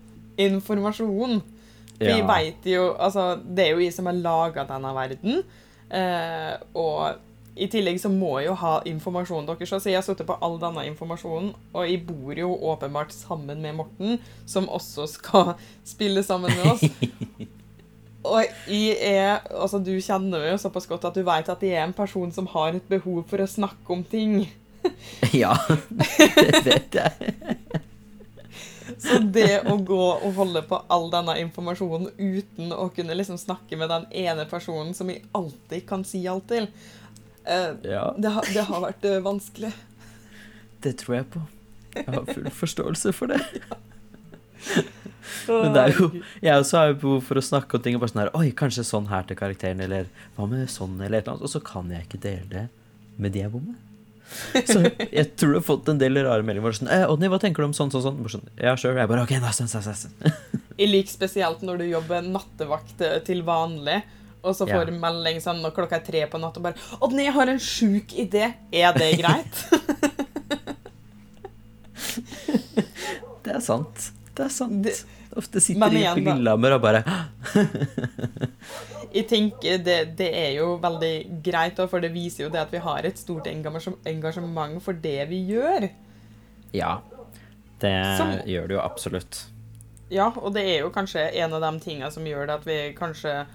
informasjon. 0.41 1.41
For 2.01 2.09
jeg 2.09 2.23
Ja. 2.23 2.27
vet 2.27 2.65
jo 2.73 2.95
Altså, 2.99 3.37
det 3.45 3.67
er 3.67 3.71
jo 3.75 3.83
jeg 3.85 3.93
som 3.93 4.07
har 4.09 4.17
laga 4.17 4.65
denne 4.65 4.93
verden. 4.97 5.43
Eh, 5.93 6.55
og 6.75 7.19
i 7.57 7.67
tillegg 7.71 7.99
så 8.01 8.11
må 8.13 8.37
jeg 8.39 8.51
jo 8.51 8.57
ha 8.61 8.75
informasjonen 8.89 9.49
deres, 9.49 9.73
Altså, 9.73 9.91
jeg 9.91 9.99
har 9.99 10.07
sittet 10.07 10.29
på 10.29 10.37
all 10.41 10.59
denne 10.63 10.85
informasjonen. 10.89 11.51
Og 11.75 11.89
jeg 11.89 12.05
bor 12.07 12.39
jo 12.39 12.53
åpenbart 12.73 13.13
sammen 13.15 13.63
med 13.63 13.77
Morten, 13.81 14.21
som 14.47 14.69
også 14.69 15.09
skal 15.11 15.55
spille 15.95 16.23
sammen 16.27 16.55
med 16.55 16.71
oss. 16.75 16.87
Og 18.31 18.45
jeg 18.69 18.97
er 19.01 19.39
Altså, 19.49 19.81
du 19.81 19.95
kjenner 19.97 20.43
meg 20.43 20.51
jo 20.53 20.61
såpass 20.61 20.89
godt 20.89 21.07
at 21.09 21.17
du 21.17 21.25
vet 21.25 21.49
at 21.49 21.63
jeg 21.65 21.79
er 21.79 21.87
en 21.87 21.97
person 21.97 22.33
som 22.33 22.49
har 22.53 22.77
et 22.77 22.89
behov 22.91 23.23
for 23.31 23.41
å 23.41 23.49
snakke 23.49 23.97
om 23.97 24.05
ting. 24.05 24.43
Ja, 25.37 25.53
det 25.93 26.63
vet 26.65 26.95
jeg. 26.97 27.35
Så 29.01 29.19
det 29.33 29.63
å 29.69 29.77
gå 29.87 30.01
og 30.01 30.33
holde 30.37 30.63
på 30.69 30.79
all 30.93 31.11
denne 31.13 31.37
informasjonen 31.41 32.11
uten 32.17 32.73
å 32.73 32.89
kunne 32.93 33.17
liksom 33.17 33.39
snakke 33.41 33.77
med 33.81 33.93
den 33.93 34.07
ene 34.23 34.47
personen 34.51 34.95
som 34.97 35.13
jeg 35.13 35.23
alltid 35.37 35.85
kan 35.89 36.05
si 36.09 36.23
alt 36.29 36.49
til, 36.51 36.69
Ja, 37.51 38.05
det, 38.17 38.33
har, 38.37 38.47
det 38.55 38.65
har 38.69 38.85
vært 38.85 39.07
eh, 39.09 39.21
vanskelig. 39.25 39.73
det 40.85 40.97
tror 41.03 41.17
jeg 41.17 41.29
på. 41.35 41.43
Jeg 41.97 42.07
har 42.07 42.27
full 42.31 42.51
forståelse 42.63 43.13
for 43.17 43.33
det. 43.33 43.41
Men 45.49 45.73
det 45.75 45.83
er 45.83 45.95
jo 45.97 46.09
Jeg 46.43 46.53
også 46.61 46.77
har 46.77 46.91
jo 46.91 46.97
behov 47.03 47.21
for 47.25 47.41
å 47.41 47.43
snakke 47.45 47.79
om 47.79 47.83
ting 47.85 47.97
og 47.97 48.03
bare 48.03 48.13
sånn 48.13 48.23
her 48.23 48.33
Oi, 48.37 48.51
kanskje 48.57 48.85
sånn 48.87 49.07
her 49.11 49.25
til 49.29 49.39
karakteren, 49.39 49.81
eller 49.85 50.11
hva 50.37 50.47
med 50.51 50.69
sånn, 50.71 50.99
eller 51.01 51.21
et 51.21 51.25
eller 51.25 51.37
annet. 51.37 51.47
Og 51.47 51.53
så 51.53 51.63
kan 51.65 51.91
jeg 51.93 52.07
ikke 52.07 52.21
dele 52.23 52.49
det 52.51 52.67
med 53.21 53.35
de 53.35 53.45
jeg 53.45 53.53
bor 53.53 53.65
med. 53.65 53.79
Så 54.67 54.85
jeg 55.11 55.27
tror 55.35 55.55
du 55.55 55.59
har 55.59 55.67
fått 55.67 55.89
en 55.91 55.99
del 56.01 56.21
rare 56.23 56.45
meldinger. 56.47 56.77
Sånn, 56.77 56.91
eh, 56.93 57.03
'Odny, 57.09 57.29
hva 57.33 57.41
tenker 57.43 57.65
du 57.65 57.71
om 57.71 57.77
sånn, 57.77 57.91
sånn, 57.91 58.05
sånn?' 58.07 58.21
Sånn, 58.31 58.47
ja, 58.57 58.77
sure. 58.79 58.95
Jeg 58.99 59.11
bare 59.11 59.25
OK, 59.27 59.35
nesten, 59.43 59.67
nesten, 59.67 59.91
nesten. 59.91 60.61
Jeg 60.79 60.89
liker 60.93 61.13
spesielt 61.13 61.65
når 61.67 61.83
du 61.83 61.87
jobber 61.91 62.23
nattevakt 62.25 63.03
eh, 63.05 63.19
til 63.27 63.43
vanlig, 63.47 64.01
og 64.43 64.55
så 64.57 64.67
får 64.67 64.91
Ja. 64.91 64.99
melding 64.99 65.41
sånn 65.41 65.61
når 65.63 65.71
klokka 65.77 65.97
er 66.01 66.05
tre 66.07 66.27
på 66.27 66.41
natt 66.41 66.57
og 66.57 66.63
bare 66.63 66.75
'Odny, 67.01 67.25
jeg 67.25 67.33
har 67.33 67.49
en 67.49 67.59
sjuk 67.59 68.07
idé. 68.17 68.55
Er 68.73 68.93
det 68.93 69.19
greit?' 69.19 69.71
Det 73.45 73.55
er 73.57 73.63
sant. 73.65 74.11
Det 74.37 74.45
er 74.47 74.53
sant. 74.53 74.83
Det- 74.85 75.05
Ofte 75.37 75.61
sitter 75.63 75.91
de 75.91 76.01
på. 76.03 76.21
Lillehammer 76.27 76.73
og 76.75 76.81
bare 76.83 77.05
Jeg 79.15 79.29
tenker 79.31 79.79
det, 79.79 80.17
det 80.19 80.27
er 80.35 80.57
jo 80.57 80.73
veldig 80.83 81.43
greit, 81.43 81.77
da, 81.77 81.87
for 81.87 82.01
det 82.03 82.11
viser 82.13 82.45
jo 82.45 82.49
det 82.51 82.59
at 82.61 82.71
vi 82.75 82.79
har 82.83 83.07
et 83.07 83.19
stort 83.19 83.47
engasjement 83.47 84.83
for 84.83 84.93
det 84.93 85.29
vi 85.31 85.45
gjør. 85.53 85.89
Ja. 86.73 86.99
Det 87.81 87.95
Som- 88.19 88.43
gjør 88.47 88.67
det 88.69 88.75
jo 88.77 88.81
absolutt. 88.83 89.45
Ja, 90.11 90.29
og 90.37 90.53
det 90.55 90.63
er 90.67 90.79
jo 90.85 90.91
kanskje 90.91 91.31
en 91.35 91.53
av 91.55 91.61
de 91.63 91.81
tingene 91.81 92.11
som 92.13 92.25
gjør 92.27 92.47
det 92.47 92.55
at 92.61 92.65
vi 92.67 92.93
kanskje 92.99 93.47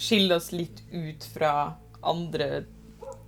skiller 0.00 0.40
oss 0.40 0.50
litt 0.54 0.82
ut 0.90 1.24
fra 1.34 1.76
andre 2.00 2.64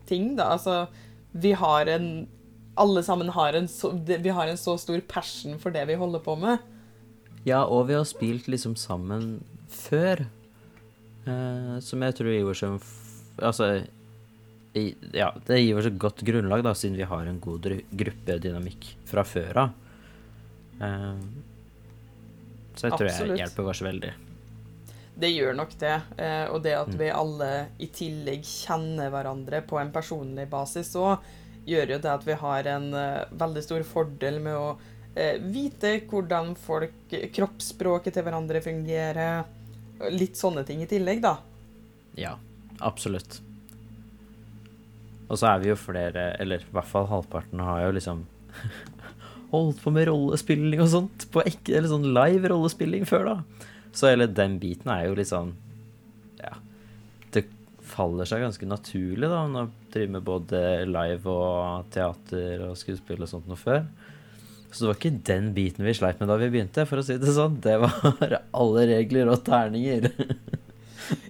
ting, 0.09 0.33
da. 0.39 0.55
Altså, 0.57 0.87
vi 1.33 1.53
har 1.57 1.89
en 1.93 2.29
Alle 2.75 3.03
sammen 3.05 3.29
har 3.29 3.53
en 3.53 3.67
så, 3.69 3.91
vi 3.93 4.31
har 4.33 4.49
en 4.49 4.57
så 4.57 4.79
stor 4.81 5.01
passion 5.05 5.59
for 5.61 5.75
det 5.75 5.83
vi 5.91 5.97
holder 6.01 6.23
på 6.25 6.39
med. 6.41 6.63
Ja, 7.45 7.67
og 7.67 7.91
vi 7.91 7.99
har 7.99 8.07
spilt 8.09 8.47
liksom 8.49 8.79
sammen 8.81 9.43
før. 9.69 10.25
Eh, 11.29 11.75
som 11.85 12.01
jeg 12.03 12.17
tror 12.17 12.33
gir 12.33 12.49
oss 12.49 12.63
en 12.67 12.81
Altså 13.39 13.67
i, 14.75 14.95
Ja, 15.13 15.29
det 15.47 15.61
gir 15.61 15.77
oss 15.79 15.87
et 15.87 16.01
godt 16.01 16.25
grunnlag, 16.25 16.65
da, 16.65 16.73
siden 16.75 16.97
vi 16.97 17.07
har 17.07 17.29
en 17.29 17.41
god 17.45 17.69
gruppedynamikk 17.93 18.89
fra 19.09 19.25
før 19.29 19.61
av. 19.67 19.79
Eh, 20.81 21.23
så 22.73 22.89
jeg 22.89 22.97
tror 22.97 23.09
Absolutt. 23.11 23.37
jeg 23.37 23.43
hjelper 23.45 23.69
oss 23.69 23.83
veldig. 23.85 24.13
Det 25.19 25.29
gjør 25.29 25.55
nok 25.57 25.75
det. 25.79 25.97
eh, 26.19 26.47
Og 26.51 26.63
det 26.65 26.73
at 26.75 26.89
Mm. 26.89 26.99
vi 26.99 27.11
alle 27.11 27.51
i 27.79 27.87
tillegg 27.87 28.43
kjenner 28.43 29.11
hverandre 29.11 29.61
på 29.67 29.79
en 29.81 29.93
personlig 29.93 30.49
basis 30.49 30.95
òg, 30.97 31.19
gjør 31.67 31.91
jo 31.91 31.99
det 31.99 32.11
at 32.11 32.25
vi 32.25 32.33
har 32.33 32.67
en 32.67 32.95
eh, 32.95 33.25
veldig 33.31 33.63
stor 33.63 33.83
fordel 33.85 34.41
med 34.41 34.55
å 34.57 34.77
eh, 35.15 35.37
vite 35.39 36.01
hvordan 36.09 36.55
folk 36.57 36.93
Kroppsspråket 37.33 38.15
til 38.15 38.23
hverandre 38.25 38.63
fungerer. 38.65 39.45
Litt 40.11 40.35
sånne 40.35 40.65
ting 40.67 40.81
i 40.83 40.87
tillegg, 40.87 41.21
da. 41.21 41.37
Ja, 42.17 42.37
absolutt. 42.81 43.41
Og 45.29 45.39
så 45.39 45.49
er 45.55 45.61
vi 45.63 45.69
jo 45.71 45.77
flere, 45.77 46.35
eller 46.41 46.61
i 46.65 46.73
hvert 46.75 46.89
fall 46.89 47.07
halvparten, 47.09 47.61
har 47.65 47.85
jo 47.87 47.93
liksom 47.97 48.25
holdt 49.53 49.83
på 49.85 49.93
med 49.93 50.09
rollespilling 50.09 50.81
og 50.83 50.89
sånt. 50.93 51.27
På 51.33 51.45
ekte, 51.45 51.77
eller 51.77 51.89
sånn 51.93 52.09
live 52.17 52.49
rollespilling 52.53 53.07
før, 53.09 53.25
da. 53.31 53.69
Så 53.93 54.09
hele 54.09 54.29
den 54.31 54.59
biten 54.63 54.91
er 54.93 55.07
jo 55.09 55.17
litt 55.19 55.31
sånn 55.31 55.55
Ja. 56.41 56.57
Det 57.35 57.45
faller 57.93 58.29
seg 58.29 58.45
ganske 58.45 58.69
naturlig, 58.69 59.29
da, 59.29 59.43
når 59.47 59.69
man 59.69 59.75
driver 59.93 60.15
med 60.17 60.27
både 60.27 60.63
live 60.89 61.37
og 61.37 61.91
teater 61.93 62.65
og 62.71 62.79
skuespill 62.81 63.23
og 63.23 63.31
sånt 63.31 63.51
noe 63.51 63.61
før. 63.61 63.85
Så 64.73 64.85
det 64.85 64.89
var 64.89 64.97
ikke 64.97 65.23
den 65.29 65.51
biten 65.53 65.85
vi 65.85 65.93
sleit 65.93 66.21
med 66.21 66.31
da 66.33 66.39
vi 66.41 66.49
begynte, 66.49 66.87
for 66.89 67.03
å 67.03 67.05
si 67.05 67.19
det 67.21 67.35
sånn. 67.37 67.59
Det 67.61 67.77
var 67.83 68.39
alle 68.63 68.87
regler 68.95 69.33
og 69.33 69.45
terninger. 69.47 70.09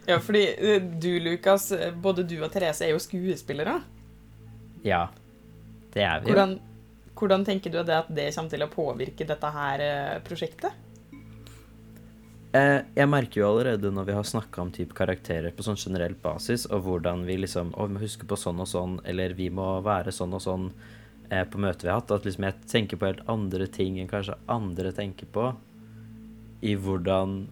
Ja, 0.06 0.18
fordi 0.20 0.42
eh, 0.58 0.82
du, 0.82 1.20
Lukas, 1.20 1.70
eh, 1.72 1.94
både 1.94 2.22
du 2.28 2.36
og 2.42 2.50
Therese 2.52 2.84
er 2.86 2.92
jo 2.92 3.00
skuespillere. 3.02 3.78
Ja, 4.84 5.06
det 5.94 6.04
er 6.04 6.20
vi. 6.20 6.30
Hvordan, 6.30 6.56
hvordan 7.18 7.46
tenker 7.46 7.72
du 7.72 7.78
det 7.80 7.96
at 7.96 8.10
det 8.12 8.28
kommer 8.34 8.52
til 8.52 8.66
å 8.66 8.70
påvirke 8.70 9.26
dette 9.26 9.52
her 9.54 9.84
eh, 9.86 10.16
prosjektet? 10.26 10.91
Eh, 12.52 12.82
jeg 12.92 13.08
merker 13.08 13.40
jo 13.40 13.46
allerede 13.48 13.88
når 13.96 14.10
vi 14.10 14.14
har 14.18 14.26
snakka 14.28 14.60
om 14.60 14.70
type 14.76 14.92
karakterer 14.96 15.54
på 15.56 15.64
sånn 15.64 15.78
generell 15.80 16.12
basis, 16.20 16.66
og 16.68 16.82
hvordan 16.84 17.22
vi 17.24 17.38
liksom 17.40 17.70
Å, 17.72 17.86
vi 17.88 17.96
må 17.96 18.02
huske 18.02 18.28
på 18.28 18.36
sånn 18.36 18.60
og 18.60 18.68
sånn, 18.68 18.98
eller 19.08 19.32
vi 19.38 19.46
må 19.48 19.68
være 19.80 20.12
sånn 20.12 20.36
og 20.36 20.44
sånn 20.44 20.66
eh, 21.30 21.46
på 21.48 21.62
møtet 21.64 21.86
vi 21.86 21.92
har 21.94 22.02
hatt, 22.02 22.12
at 22.12 22.28
liksom 22.28 22.44
jeg 22.50 22.68
tenker 22.74 23.00
på 23.00 23.08
helt 23.08 23.24
andre 23.32 23.70
ting 23.72 23.96
enn 23.96 24.12
kanskje 24.12 24.36
andre 24.52 24.92
tenker 24.92 25.32
på, 25.32 25.48
i 26.60 26.76
hvordan 26.76 27.46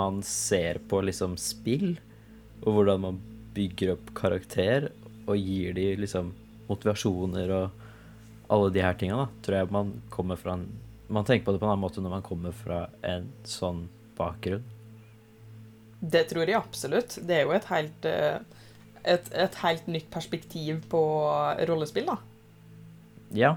man 0.00 0.24
ser 0.24 0.80
på 0.88 1.04
liksom 1.04 1.36
spill, 1.36 1.98
og 2.64 2.72
hvordan 2.72 3.04
man 3.04 3.22
bygger 3.52 3.98
opp 3.98 4.14
karakter, 4.16 4.88
og 5.26 5.36
gir 5.36 5.76
de 5.76 5.90
liksom 6.00 6.32
motivasjoner 6.72 7.52
og 7.52 7.82
alle 8.52 8.72
de 8.72 8.80
her 8.80 8.96
tinga, 8.96 9.26
da, 9.26 9.42
tror 9.44 9.60
jeg 9.60 9.76
man 9.76 9.98
kommer 10.12 10.40
fra 10.40 10.56
en 10.56 10.70
Man 11.12 11.26
tenker 11.28 11.44
på 11.44 11.52
det 11.52 11.58
på 11.60 11.66
en 11.66 11.74
annen 11.74 11.82
måte 11.82 12.00
når 12.00 12.12
man 12.14 12.22
kommer 12.24 12.54
fra 12.56 12.86
en 13.04 13.26
sånn 13.44 13.82
bakgrunn. 14.18 14.64
Det 16.02 16.24
tror 16.30 16.48
jeg 16.48 16.58
absolutt. 16.58 17.18
Det 17.22 17.38
er 17.38 17.44
jo 17.46 17.54
et 17.54 17.68
helt, 17.70 18.06
eh, 18.10 18.38
et, 19.04 19.28
et 19.44 19.58
helt 19.62 19.90
nytt 19.90 20.08
perspektiv 20.10 20.82
på 20.90 21.02
rollespill, 21.68 22.08
da. 22.10 22.18
Ja, 23.32 23.56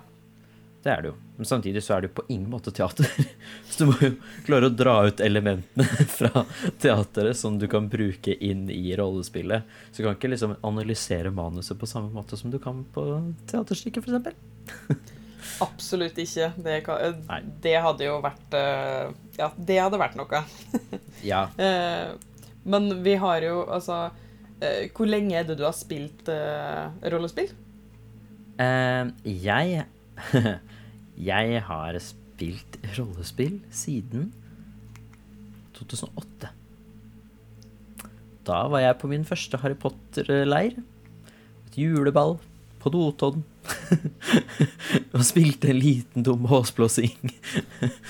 det 0.86 0.92
er 0.94 1.02
det 1.02 1.10
jo. 1.10 1.16
Men 1.36 1.46
samtidig 1.50 1.82
så 1.84 1.96
er 1.96 2.04
det 2.04 2.12
jo 2.12 2.18
på 2.22 2.28
ingen 2.28 2.50
måte 2.50 2.72
teater. 2.72 3.10
Så 3.70 3.84
du 3.84 3.90
må 3.90 3.96
jo 4.00 4.12
klare 4.46 4.70
å 4.70 4.76
dra 4.78 4.94
ut 5.08 5.24
elementene 5.26 5.88
fra 6.18 6.46
teateret 6.80 7.38
som 7.40 7.58
du 7.60 7.66
kan 7.72 7.90
bruke 7.90 8.38
inn 8.38 8.70
i 8.70 8.94
rollespillet. 8.96 9.66
Så 9.90 10.00
du 10.00 10.06
kan 10.06 10.16
ikke 10.16 10.32
liksom 10.32 10.56
analysere 10.62 11.34
manuset 11.34 11.80
på 11.82 11.90
samme 11.90 12.14
måte 12.14 12.38
som 12.38 12.54
du 12.54 12.60
kan 12.62 12.86
på 12.94 13.08
teaterstykket, 13.50 14.06
f.eks. 14.06 15.10
Absolutt 15.64 16.18
ikke. 16.20 16.50
Det, 16.60 16.80
kan, 16.86 17.02
eh, 17.02 17.50
det 17.64 17.76
hadde 17.84 18.08
jo 18.08 18.20
vært 18.24 18.56
eh, 18.58 19.12
Ja, 19.40 19.50
det 19.56 19.80
hadde 19.82 20.02
vært 20.02 20.18
noe. 20.20 20.44
Ja. 21.26 21.48
Eh, 21.66 22.14
Men 22.66 22.90
vi 23.06 23.16
har 23.22 23.44
jo 23.46 23.62
altså 23.70 24.10
Hvor 24.96 25.08
lenge 25.08 25.38
er 25.38 25.46
det 25.48 25.58
du 25.60 25.64
har 25.66 25.76
spilt 25.78 26.30
rollespill? 27.12 27.52
Uh, 28.56 29.12
jeg 29.28 29.84
Jeg 31.30 31.62
har 31.68 31.98
spilt 32.02 32.78
rollespill 32.98 33.60
siden 33.72 34.32
2008. 35.76 36.50
Da 38.48 38.60
var 38.72 38.84
jeg 38.84 38.98
på 39.02 39.10
min 39.12 39.26
første 39.28 39.60
Harry 39.60 39.76
Potter-leir. 39.80 40.78
Et 41.68 41.78
juleball 41.84 42.38
på 42.86 42.94
Notodden. 42.94 43.44
og 45.16 45.24
spilte 45.26 45.72
en 45.74 45.80
liten 45.82 46.26
dum 46.26 46.46
håsblåsing. 46.52 47.34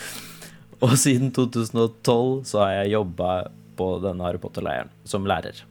og 0.84 0.96
siden 1.00 1.32
2012 1.36 2.44
så 2.52 2.64
har 2.66 2.74
jeg 2.82 2.96
jobba 2.98 3.32
på 3.80 3.90
denne 4.04 4.24
Harry 4.28 4.40
Potter-leiren 4.44 4.92
som 5.08 5.28
lærer. 5.28 5.64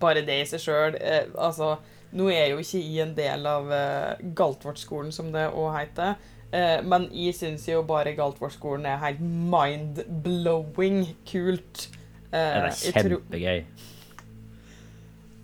Bare 0.00 0.22
det 0.26 0.40
i 0.40 0.48
seg 0.48 0.62
sjøl. 0.62 0.96
Eh, 1.02 1.26
altså, 1.38 1.74
nå 2.16 2.30
er 2.30 2.44
jeg 2.46 2.52
jo 2.54 2.62
ikke 2.64 2.82
i 2.86 2.98
en 3.04 3.14
del 3.18 3.46
av 3.50 3.70
eh, 3.74 4.26
Galtvort-skolen, 4.38 5.12
som 5.14 5.30
det 5.34 5.48
òg 5.50 5.72
heter. 5.76 6.16
Eh, 6.50 6.80
men 6.86 7.06
jeg 7.14 7.36
syns 7.38 7.66
jo 7.70 7.82
bare 7.86 8.14
Galtvort-skolen 8.18 8.86
er 8.90 9.02
helt 9.04 9.22
mind-blowing 9.22 11.04
kult. 11.28 11.88
Eh, 12.30 12.70
Det 12.70 12.94
er 12.94 13.02
kjempegøy. 13.04 13.64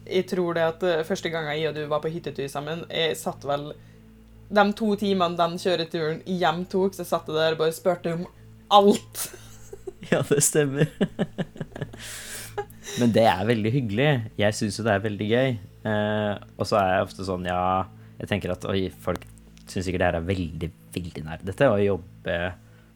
Jeg 0.07 0.29
tror 0.31 0.57
det 0.57 0.65
at 0.67 0.87
eh, 0.87 1.05
første 1.07 1.31
gangen 1.33 1.57
jeg 1.57 1.71
og 1.71 1.77
du 1.77 1.85
var 1.91 2.03
på 2.05 2.13
hyttetur 2.13 2.49
sammen, 2.51 2.85
jeg 2.91 3.19
satt 3.19 3.45
vel 3.47 3.71
De 4.47 4.65
to 4.79 4.93
timene 4.99 5.39
den 5.39 5.57
kjøreturen 5.59 6.21
hjem 6.27 6.65
tok, 6.71 6.95
så 6.95 7.07
satt 7.07 7.27
jeg 7.31 7.39
der 7.39 7.57
og 7.57 7.63
bare 7.65 7.75
spurte 7.75 8.15
om 8.19 8.27
alt. 8.71 9.27
Ja, 10.07 10.21
det 10.23 10.39
stemmer. 10.45 10.87
Men 13.01 13.11
det 13.11 13.25
er 13.27 13.41
veldig 13.49 13.73
hyggelig. 13.75 14.11
Jeg 14.39 14.55
syns 14.55 14.77
jo 14.79 14.85
det 14.87 14.93
er 14.93 15.03
veldig 15.03 15.27
gøy. 15.33 15.57
Eh, 15.89 16.45
og 16.55 16.69
så 16.69 16.79
er 16.79 16.93
jeg 16.93 17.07
ofte 17.09 17.27
sånn, 17.27 17.49
ja 17.49 17.59
Jeg 18.21 18.31
tenker 18.31 18.53
at 18.55 18.69
oi, 18.71 18.87
folk 19.03 19.25
syns 19.67 19.89
sikkert 19.89 20.05
det 20.05 20.09
her 20.09 20.19
er 20.21 20.29
veldig, 20.29 20.71
veldig 20.95 21.25
nerdete 21.27 21.69
å 21.73 21.81
jobbe 21.83 22.37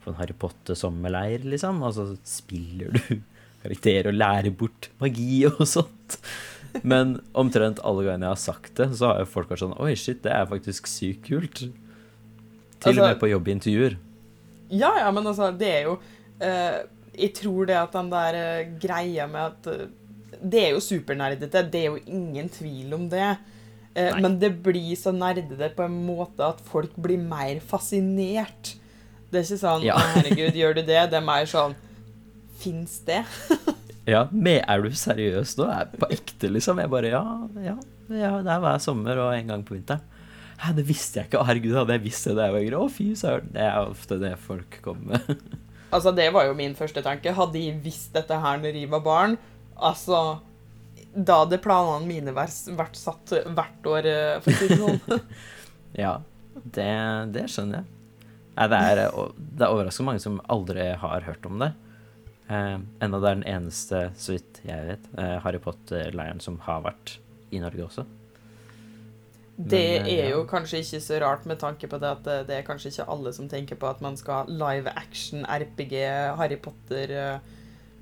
på 0.04 0.12
en 0.12 0.18
Harry 0.20 0.36
Potter-sommerleir, 0.38 1.42
liksom. 1.50 1.82
Og 1.86 1.96
så 1.96 2.06
spiller 2.26 2.94
du 2.94 3.02
karakterer 3.64 4.10
og 4.12 4.16
lærer 4.16 4.54
bort 4.56 4.90
magi 5.02 5.42
og 5.50 5.64
sånt. 5.68 6.20
Men 6.82 7.16
omtrent 7.34 7.80
alle 7.84 8.04
gangene 8.06 8.28
jeg 8.28 8.34
har 8.36 8.40
sagt 8.44 8.74
det, 8.78 8.88
så 8.98 9.10
har 9.12 9.20
jo 9.24 9.28
folk 9.32 9.50
vært 9.50 9.62
sånn 9.64 9.76
Oi, 9.82 9.94
shit, 9.98 10.22
det 10.22 10.32
er 10.32 10.46
faktisk 10.50 10.86
sykt 10.90 11.26
kult. 11.28 11.60
Til 11.64 11.72
Altså- 12.92 13.02
og 13.02 13.08
med 13.08 13.20
på 13.20 13.30
jobbintervjuer. 13.30 13.96
Ja, 14.70 14.92
ja, 15.02 15.10
men 15.10 15.26
altså, 15.26 15.50
det 15.58 15.68
er 15.68 15.82
jo 15.88 15.96
eh, 16.40 16.82
Jeg 17.18 17.32
tror 17.34 17.66
det 17.66 17.76
at 17.76 17.92
den 17.92 18.10
der 18.12 18.36
eh, 18.38 18.68
greia 18.80 19.26
med 19.26 19.40
at 19.50 19.66
eh, 19.66 19.86
Det 20.40 20.60
er 20.62 20.70
jo 20.76 20.80
supernerdete, 20.80 21.64
det 21.72 21.80
er 21.80 21.88
jo 21.90 21.98
ingen 22.06 22.48
tvil 22.48 22.94
om 22.94 23.08
det. 23.10 23.36
Eh, 23.94 24.14
men 24.22 24.38
det 24.38 24.52
blir 24.62 24.94
så 24.96 25.10
nerdete 25.12 25.72
på 25.74 25.82
en 25.84 25.98
måte 26.06 26.40
at 26.46 26.60
folk 26.70 26.94
blir 26.96 27.18
mer 27.18 27.58
fascinert. 27.60 28.76
Det 29.30 29.40
er 29.42 29.44
ikke 29.44 29.60
sånn 29.66 29.82
Ja. 29.84 29.98
'Herregud, 29.98 30.54
gjør 30.54 30.74
du 30.78 30.82
det?' 30.82 31.10
Det 31.10 31.18
er 31.18 31.26
mer 31.26 31.44
sånn 31.50 31.74
Fins 32.60 32.98
det? 33.06 33.24
Ja, 34.10 34.24
men 34.32 34.64
er 34.66 34.82
du 34.82 34.90
seriøs 34.96 35.54
nå? 35.60 35.68
Er 35.70 35.90
på 35.92 36.08
ekte, 36.10 36.50
liksom? 36.50 36.80
Jeg 36.82 36.90
bare 36.90 37.12
ja, 37.12 37.22
ja, 37.62 37.76
ja, 38.10 38.32
det 38.42 38.50
er 38.50 38.62
hver 38.64 38.80
sommer 38.82 39.20
og 39.22 39.34
en 39.36 39.52
gang 39.52 39.62
på 39.66 39.76
vinteren. 39.76 40.02
Hæ, 40.60 40.74
det 40.76 40.84
visste 40.88 41.20
jeg 41.20 41.30
ikke. 41.30 41.40
Å, 41.40 41.46
herregud, 41.48 41.76
hadde 41.78 41.94
jeg 41.96 42.04
visst 42.04 42.26
det 42.28 42.34
da 42.36 42.48
jeg 42.48 42.54
var 42.56 42.64
yngre? 42.66 42.80
Å, 42.82 42.92
fy 42.92 43.06
søren. 43.16 43.48
Det 43.54 43.62
er 43.64 43.78
ofte 43.80 44.18
det 44.20 44.34
folk 44.44 44.80
kommer 44.84 45.16
med. 45.16 45.44
Altså, 45.90 46.12
det 46.14 46.28
var 46.30 46.44
jo 46.46 46.52
min 46.54 46.76
første 46.78 47.02
tanke. 47.02 47.32
Hadde 47.34 47.58
jeg 47.58 47.80
visst 47.82 48.12
dette 48.14 48.36
her 48.38 48.60
når 48.62 48.76
jeg 48.78 48.90
var 48.92 49.00
barn, 49.02 49.32
altså 49.74 50.20
Da 51.10 51.40
hadde 51.40 51.58
planene 51.64 52.06
mine 52.06 52.34
vært, 52.36 52.68
vært 52.78 52.94
satt 52.94 53.32
hvert 53.56 53.88
år, 53.90 54.06
eh, 54.06 54.36
for 54.44 54.52
å 54.52 54.60
si 54.60 54.68
det 54.70 54.78
sånn. 54.78 55.24
Ja, 56.04 56.12
det, 56.62 56.86
det 57.34 57.48
skjønner 57.50 57.80
jeg. 57.80 57.88
Nei, 58.54 58.68
det 58.70 58.78
er, 58.92 59.00
det 59.58 59.66
er 59.66 59.74
overraskende 59.74 60.12
mange 60.12 60.22
som 60.22 60.38
aldri 60.46 60.84
har 61.02 61.26
hørt 61.26 61.50
om 61.50 61.58
det. 61.58 61.72
Eh, 62.50 62.78
enda 63.00 63.20
det 63.22 63.28
er 63.28 63.36
den 63.38 63.46
eneste, 63.46 63.98
så 64.18 64.34
vidt 64.34 64.58
jeg 64.66 64.86
vet, 64.88 65.04
eh, 65.18 65.36
Harry 65.44 65.60
Potter-leiren 65.62 66.40
som 66.42 66.58
har 66.66 66.82
vært 66.82 67.18
i 67.54 67.60
Norge 67.62 67.84
også. 67.86 68.06
Det 69.60 70.00
Men, 70.02 70.06
eh, 70.08 70.24
er 70.24 70.30
jo 70.30 70.44
kanskje 70.48 70.80
ikke 70.80 71.00
så 71.04 71.20
rart 71.20 71.46
med 71.46 71.60
tanke 71.60 71.86
på 71.86 72.00
det 72.00 72.10
at 72.10 72.24
det 72.48 72.56
er 72.56 72.66
kanskje 72.66 72.90
ikke 72.90 73.08
alle 73.08 73.32
som 73.32 73.48
tenker 73.48 73.76
på 73.76 73.86
at 73.90 74.00
man 74.00 74.16
skal 74.16 74.34
ha 74.34 74.44
live 74.48 74.90
action 74.96 75.44
RPG 75.44 75.94
Harry 76.36 76.56
Potter 76.56 77.40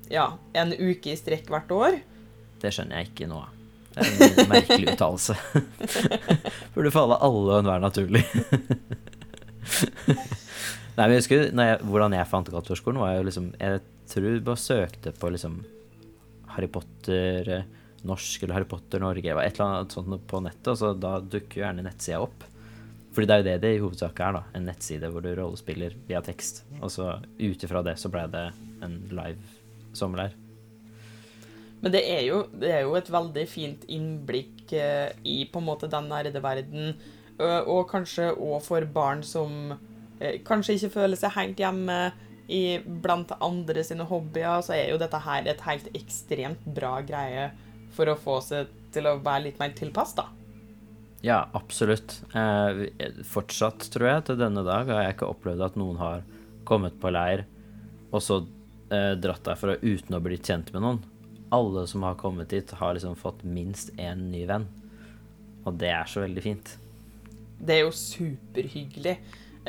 ja, 0.09 0.37
en 0.55 0.73
uke 0.73 1.11
i 1.11 1.15
strekk 1.15 1.49
hvert 1.51 1.69
år. 1.69 1.99
Det 2.61 2.73
skjønner 2.73 2.97
jeg 2.97 3.11
ikke 3.11 3.27
nå. 3.29 3.43
Det 3.93 4.07
er 4.07 4.41
en 4.45 4.49
merkelig 4.55 4.93
uttalelse. 4.95 5.35
Burde 6.73 6.91
falle 6.95 7.19
alle 7.21 7.53
og 7.53 7.59
enhver 7.59 7.83
naturlig. 7.83 8.25
Nei, 10.97 11.05
men 11.05 11.13
jeg 11.13 11.21
husker 11.21 11.45
jeg, 11.45 11.79
hvordan 11.85 12.13
jeg 12.17 12.27
fant 12.27 12.49
Galtvor-skolen, 12.49 12.99
var 12.99 13.13
jo 13.19 13.27
liksom 13.27 13.53
Jeg 13.59 13.81
tror 14.09 14.25
du 14.25 14.45
bare 14.45 14.61
søkte 14.61 15.13
på 15.15 15.29
liksom 15.33 15.59
Harry 16.55 16.69
Potter 16.71 17.51
eh, 17.57 17.67
norsk 18.07 18.43
eller 18.43 18.57
Harry 18.57 18.67
Potter 18.69 19.03
Norge, 19.03 19.27
et 19.27 19.59
eller 19.59 19.65
annet 19.65 19.93
sånt 19.95 20.27
på 20.27 20.41
nettet, 20.43 20.71
så 20.79 20.93
da 20.95 21.17
dukker 21.19 21.59
jo 21.59 21.65
gjerne 21.65 21.85
nettsida 21.85 22.21
opp. 22.23 22.45
Fordi 23.13 23.27
det 23.27 23.35
er 23.35 23.41
jo 23.41 23.47
det 23.47 23.55
det 23.63 23.71
i 23.75 23.81
hovedsak 23.81 24.21
er, 24.23 24.35
da. 24.37 24.43
En 24.55 24.67
nettside 24.69 25.09
hvor 25.11 25.25
du 25.25 25.31
rollespiller 25.35 25.95
via 26.07 26.21
tekst. 26.23 26.61
Og 26.79 26.91
så 26.93 27.17
ut 27.39 27.65
ifra 27.65 27.81
det 27.83 27.97
så 27.99 28.11
ble 28.13 28.23
det 28.31 28.45
en 28.85 28.99
live 29.11 29.57
sommerleir. 29.97 30.37
Men 31.81 31.95
det 31.95 32.03
er 32.11 32.21
jo, 32.27 32.43
det 32.59 32.71
er 32.75 32.83
jo 32.85 32.95
et 32.99 33.09
veldig 33.11 33.45
fint 33.49 33.85
innblikk 33.91 34.71
eh, 34.75 35.09
i 35.27 35.41
på 35.49 35.59
en 35.59 35.67
måte 35.67 35.89
den 35.91 36.07
nerdeverden, 36.11 36.93
verden 36.93 37.17
og 37.39 37.85
kanskje 37.89 38.33
òg 38.35 38.59
for 38.65 38.85
barn 38.93 39.21
som 39.23 39.75
eh, 40.19 40.41
kanskje 40.45 40.75
ikke 40.75 40.95
føler 40.97 41.19
seg 41.19 41.35
helt 41.37 41.61
hjemme 41.61 41.99
i, 42.49 42.79
blant 42.81 43.31
andre 43.39 43.83
sine 43.85 44.07
hobbyer, 44.09 44.63
så 44.65 44.75
er 44.75 44.89
jo 44.91 44.99
dette 45.01 45.21
her 45.23 45.47
et 45.49 45.61
helt 45.67 45.87
ekstremt 45.97 46.65
bra 46.65 46.97
greie 47.05 47.49
for 47.95 48.09
å 48.09 48.17
få 48.19 48.39
seg 48.45 48.73
til 48.93 49.07
å 49.09 49.19
være 49.21 49.47
litt 49.47 49.61
mer 49.61 49.73
tilpass, 49.77 50.15
da. 50.17 50.27
Ja, 51.21 51.43
absolutt. 51.53 52.21
Eh, 52.33 52.85
fortsatt, 53.27 53.89
tror 53.93 54.07
jeg, 54.07 54.25
til 54.29 54.39
denne 54.39 54.63
dag 54.65 54.89
har 54.89 55.03
jeg 55.03 55.17
ikke 55.17 55.31
opplevd 55.33 55.65
at 55.65 55.79
noen 55.79 55.99
har 55.99 56.23
kommet 56.69 56.95
på 57.01 57.11
leir 57.11 57.45
og 58.09 58.23
så 58.23 58.39
eh, 58.93 59.13
dratt 59.19 59.45
derfra 59.45 59.77
uten 59.81 60.17
å 60.17 60.21
bli 60.23 60.39
kjent 60.39 60.71
med 60.73 60.83
noen. 60.85 61.01
Alle 61.53 61.85
som 61.89 62.05
har 62.05 62.17
kommet 62.19 62.51
dit, 62.53 62.71
har 62.79 62.95
liksom 62.95 63.17
fått 63.19 63.43
minst 63.43 63.91
én 63.97 64.29
ny 64.31 64.45
venn. 64.49 64.67
Og 65.65 65.75
det 65.81 65.91
er 65.93 66.09
så 66.09 66.23
veldig 66.23 66.43
fint. 66.45 66.73
Det 67.59 67.75
er 67.75 67.83
jo 67.83 67.93
superhyggelig. 67.93 69.17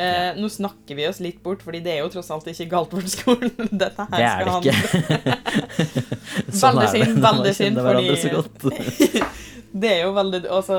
Eh, 0.01 0.31
Nå 0.41 0.49
snakker 0.49 0.97
vi 0.97 1.05
oss 1.09 1.19
litt 1.21 1.43
bort, 1.45 1.61
fordi 1.65 1.83
det 1.85 1.93
er 1.93 1.99
jo 2.01 2.11
tross 2.15 2.31
alt 2.33 2.47
ikke 2.49 2.69
Galtvort-skolen 2.73 3.69
dette 3.83 4.07
her 4.15 4.23
Det 4.23 4.29
det 4.41 4.47
skal 4.47 4.63
ikke. 4.65 6.01
Veldig 6.61 6.89
synd, 6.95 7.81
veldig 7.85 8.17
synd, 8.23 8.49
fordi-. 8.63 9.25
Det 9.83 9.91
er 9.93 10.01
jo 10.03 10.15
veldig 10.17 10.41
Altså, 10.51 10.79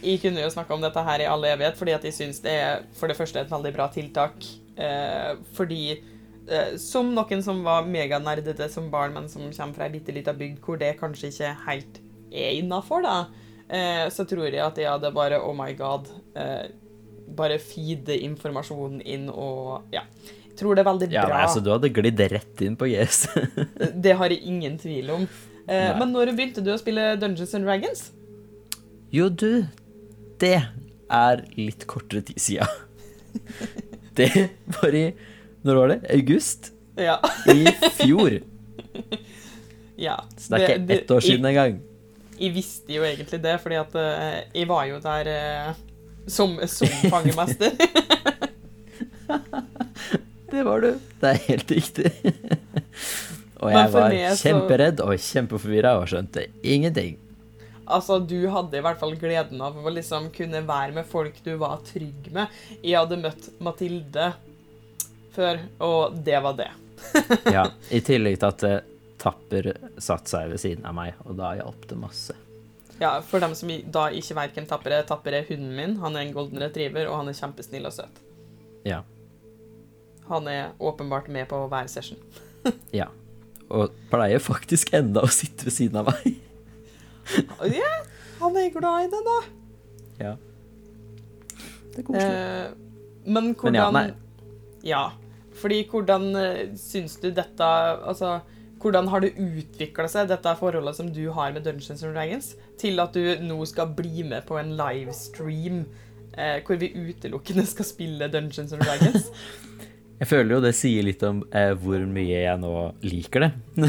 jeg 0.00 0.20
kunne 0.22 0.44
jo 0.44 0.52
snakka 0.52 0.72
om 0.76 0.84
dette 0.84 1.02
her 1.04 1.24
i 1.24 1.28
all 1.28 1.44
evighet, 1.44 1.76
fordi 1.76 1.92
at 1.96 2.06
jeg 2.08 2.16
syns 2.16 2.40
det 2.44 2.54
er 2.56 2.86
for 2.96 3.10
det 3.10 3.18
første 3.18 3.42
et 3.42 3.50
veldig 3.52 3.72
bra 3.74 3.88
tiltak. 3.92 4.46
Eh, 4.80 5.34
fordi 5.56 5.82
eh, 5.98 6.70
som 6.80 7.10
noen 7.16 7.42
som 7.44 7.60
var 7.66 7.88
meganerdete 7.90 8.70
som 8.72 8.88
barn, 8.92 9.12
men 9.16 9.28
som 9.28 9.44
kommer 9.50 9.76
fra 9.76 9.88
ei 9.88 9.94
bitte 9.98 10.14
lita 10.16 10.32
bygd 10.36 10.62
hvor 10.64 10.80
det 10.80 10.94
kanskje 11.02 11.32
ikke 11.34 11.52
helt 11.66 12.00
er 12.30 12.54
innafor, 12.62 13.04
da, 13.04 13.18
eh, 13.68 14.06
så 14.14 14.24
tror 14.30 14.46
jeg 14.48 14.62
at 14.64 14.78
jeg 14.80 14.88
hadde 14.88 15.12
bare 15.16 15.42
Oh 15.42 15.52
my 15.56 15.74
god. 15.76 16.08
Eh, 16.38 16.70
bare 17.36 17.58
feede 17.62 18.16
informasjonen 18.26 19.00
inn 19.04 19.28
og 19.30 19.82
Ja. 19.94 20.02
Jeg 20.50 20.58
tror 20.66 20.76
det 20.76 20.82
er 20.82 20.90
veldig 20.90 21.06
Ja, 21.12 21.22
bra. 21.24 21.36
nei, 21.38 21.44
altså, 21.46 21.60
du 21.64 21.70
hadde 21.72 21.88
glidd 21.94 22.18
rett 22.30 22.60
inn 22.66 22.74
på 22.76 22.84
GS. 22.90 23.22
Det 24.04 24.12
har 24.18 24.28
jeg 24.28 24.42
ingen 24.44 24.74
tvil 24.78 25.08
om. 25.14 25.22
Eh, 25.66 25.94
men 25.96 26.10
når 26.12 26.34
begynte 26.36 26.60
du 26.64 26.68
å 26.74 26.76
spille 26.80 27.14
Dungeons 27.16 27.54
and 27.56 27.64
Dragons? 27.64 28.10
jo, 29.10 29.28
du, 29.28 29.64
det 30.38 30.60
er 31.10 31.40
litt 31.56 31.86
kortere 31.90 32.20
tid 32.22 32.38
sida. 32.38 32.66
Det 34.14 34.28
var 34.76 34.94
i 34.94 35.06
Når 35.64 35.76
var 35.80 35.88
det? 35.94 35.98
August? 36.12 36.72
Ja. 36.98 37.16
I 37.48 37.64
fjor. 37.96 38.36
ja. 40.06 40.18
Så 40.36 40.54
det 40.56 40.60
er 40.66 40.74
ikke 40.76 40.94
ett 40.98 41.10
år 41.14 41.24
siden 41.24 41.46
engang. 41.50 41.78
Jeg, 42.36 42.40
jeg 42.44 42.54
visste 42.54 42.94
jo 42.94 43.04
egentlig 43.06 43.40
det, 43.44 43.56
fordi 43.62 43.78
at 43.80 43.96
eh, 44.00 44.40
jeg 44.60 44.68
var 44.70 44.84
jo 44.90 45.00
der 45.04 45.30
eh, 45.32 45.80
som, 46.30 46.56
som 46.70 46.88
fangemester. 47.10 47.74
Det 50.50 50.62
var 50.66 50.80
du. 50.82 50.94
Det 51.20 51.28
er 51.30 51.38
helt 51.46 51.70
riktig. 51.70 52.10
Og 53.60 53.70
jeg 53.70 53.90
var 53.92 54.08
meg 54.10 54.22
så- 54.32 54.48
kjemperedd 54.48 55.02
og 55.04 55.12
kjempeforvirra 55.22 55.92
og 56.00 56.08
skjønte 56.10 56.46
ingenting. 56.66 57.18
altså, 57.90 58.18
du 58.22 58.48
hadde 58.50 58.78
i 58.78 58.82
hvert 58.82 58.98
fall 59.00 59.14
gleden 59.18 59.60
av 59.62 59.76
å 59.76 59.90
liksom 59.90 60.28
kunne 60.34 60.60
være 60.66 60.92
med 60.94 61.06
folk 61.10 61.38
du 61.44 61.56
var 61.58 61.80
trygg 61.86 62.30
med. 62.32 62.46
Jeg 62.82 62.98
hadde 62.98 63.18
møtt 63.22 63.48
Mathilde 63.60 64.32
før, 65.34 65.58
og 65.82 66.16
det 66.24 66.38
var 66.42 66.54
det. 66.58 66.70
Ja, 67.50 67.64
I 67.90 68.00
tillegg 68.04 68.38
til 68.42 68.48
at 68.50 68.62
eh, 68.66 68.80
Tapper 69.20 69.70
satte 70.00 70.30
seg 70.32 70.50
ved 70.50 70.60
siden 70.62 70.86
av 70.86 70.94
meg, 70.96 71.14
og 71.26 71.36
da 71.38 71.54
hjalp 71.58 71.86
det 71.90 71.98
masse. 71.98 72.34
Ja, 73.00 73.14
For 73.24 73.40
dem 73.40 73.54
som 73.56 73.70
da 73.92 74.08
ikke 74.12 74.36
vet 74.36 74.58
hvem 74.58 74.66
Tapper 74.68 74.92
er, 74.98 75.06
Tapper 75.08 75.38
er 75.38 75.46
hunden 75.48 75.72
min. 75.76 75.96
Han 76.02 76.18
er 76.18 76.26
en 76.26 76.34
golden 76.36 76.60
retriever, 76.60 77.08
og 77.08 77.22
han 77.22 77.30
er 77.32 77.38
kjempesnill 77.38 77.88
og 77.88 77.94
søt. 77.96 78.20
Ja. 78.84 79.00
Han 80.28 80.46
er 80.48 80.74
åpenbart 80.78 81.30
med 81.32 81.48
på 81.48 81.62
hver 81.72 81.88
session. 81.90 82.20
ja. 83.00 83.08
Og 83.70 83.94
pleier 84.10 84.42
faktisk 84.42 84.92
enda 84.98 85.24
å 85.24 85.30
sitte 85.32 85.68
ved 85.68 85.76
siden 85.76 86.02
av 86.02 86.12
meg. 86.12 86.36
Ja, 87.70 87.90
han 88.40 88.56
er 88.58 88.72
glad 88.74 89.04
i 89.04 89.10
det, 89.12 89.18
da. 89.22 89.34
Ja. 90.18 90.30
Det 91.92 92.00
er 92.00 92.06
koselig. 92.08 92.24
Eh, 92.26 92.72
men 93.24 93.44
Men 93.44 93.54
hvordan 93.54 93.78
ja, 93.78 93.90
nei. 93.94 94.06
Ja, 94.82 95.02
fordi 95.60 95.84
hvordan 95.92 96.24
eh, 96.40 96.72
syns 96.80 97.18
du 97.22 97.28
dette 97.36 97.68
Altså, 98.08 98.40
hvordan 98.80 99.10
har 99.12 99.24
det 99.24 99.34
utvikla 99.36 100.08
seg, 100.08 100.30
dette 100.30 100.52
forholdet 100.56 100.96
som 100.96 101.10
du 101.12 101.26
har 101.36 101.52
med 101.52 101.66
Dungeons 101.66 102.04
and 102.04 102.14
Dragons, 102.16 102.54
til 102.80 103.00
at 103.02 103.16
du 103.16 103.42
nå 103.44 103.58
skal 103.68 103.92
bli 103.96 104.24
med 104.26 104.46
på 104.48 104.56
en 104.60 104.72
livestream 104.78 105.82
eh, 106.36 106.60
hvor 106.64 106.80
vi 106.80 106.92
utelukkende 106.94 107.66
skal 107.68 107.88
spille 107.88 108.30
Dungeons 108.32 108.72
and 108.76 108.84
Dragons? 108.84 109.28
Jeg 110.20 110.28
føler 110.28 110.52
jo 110.52 110.64
det 110.64 110.74
sier 110.76 111.04
litt 111.06 111.22
om 111.24 111.38
eh, 111.56 111.70
hvor 111.80 112.02
mye 112.04 112.42
jeg 112.42 112.60
nå 112.60 112.70
liker 113.08 113.46
det. 113.46 113.48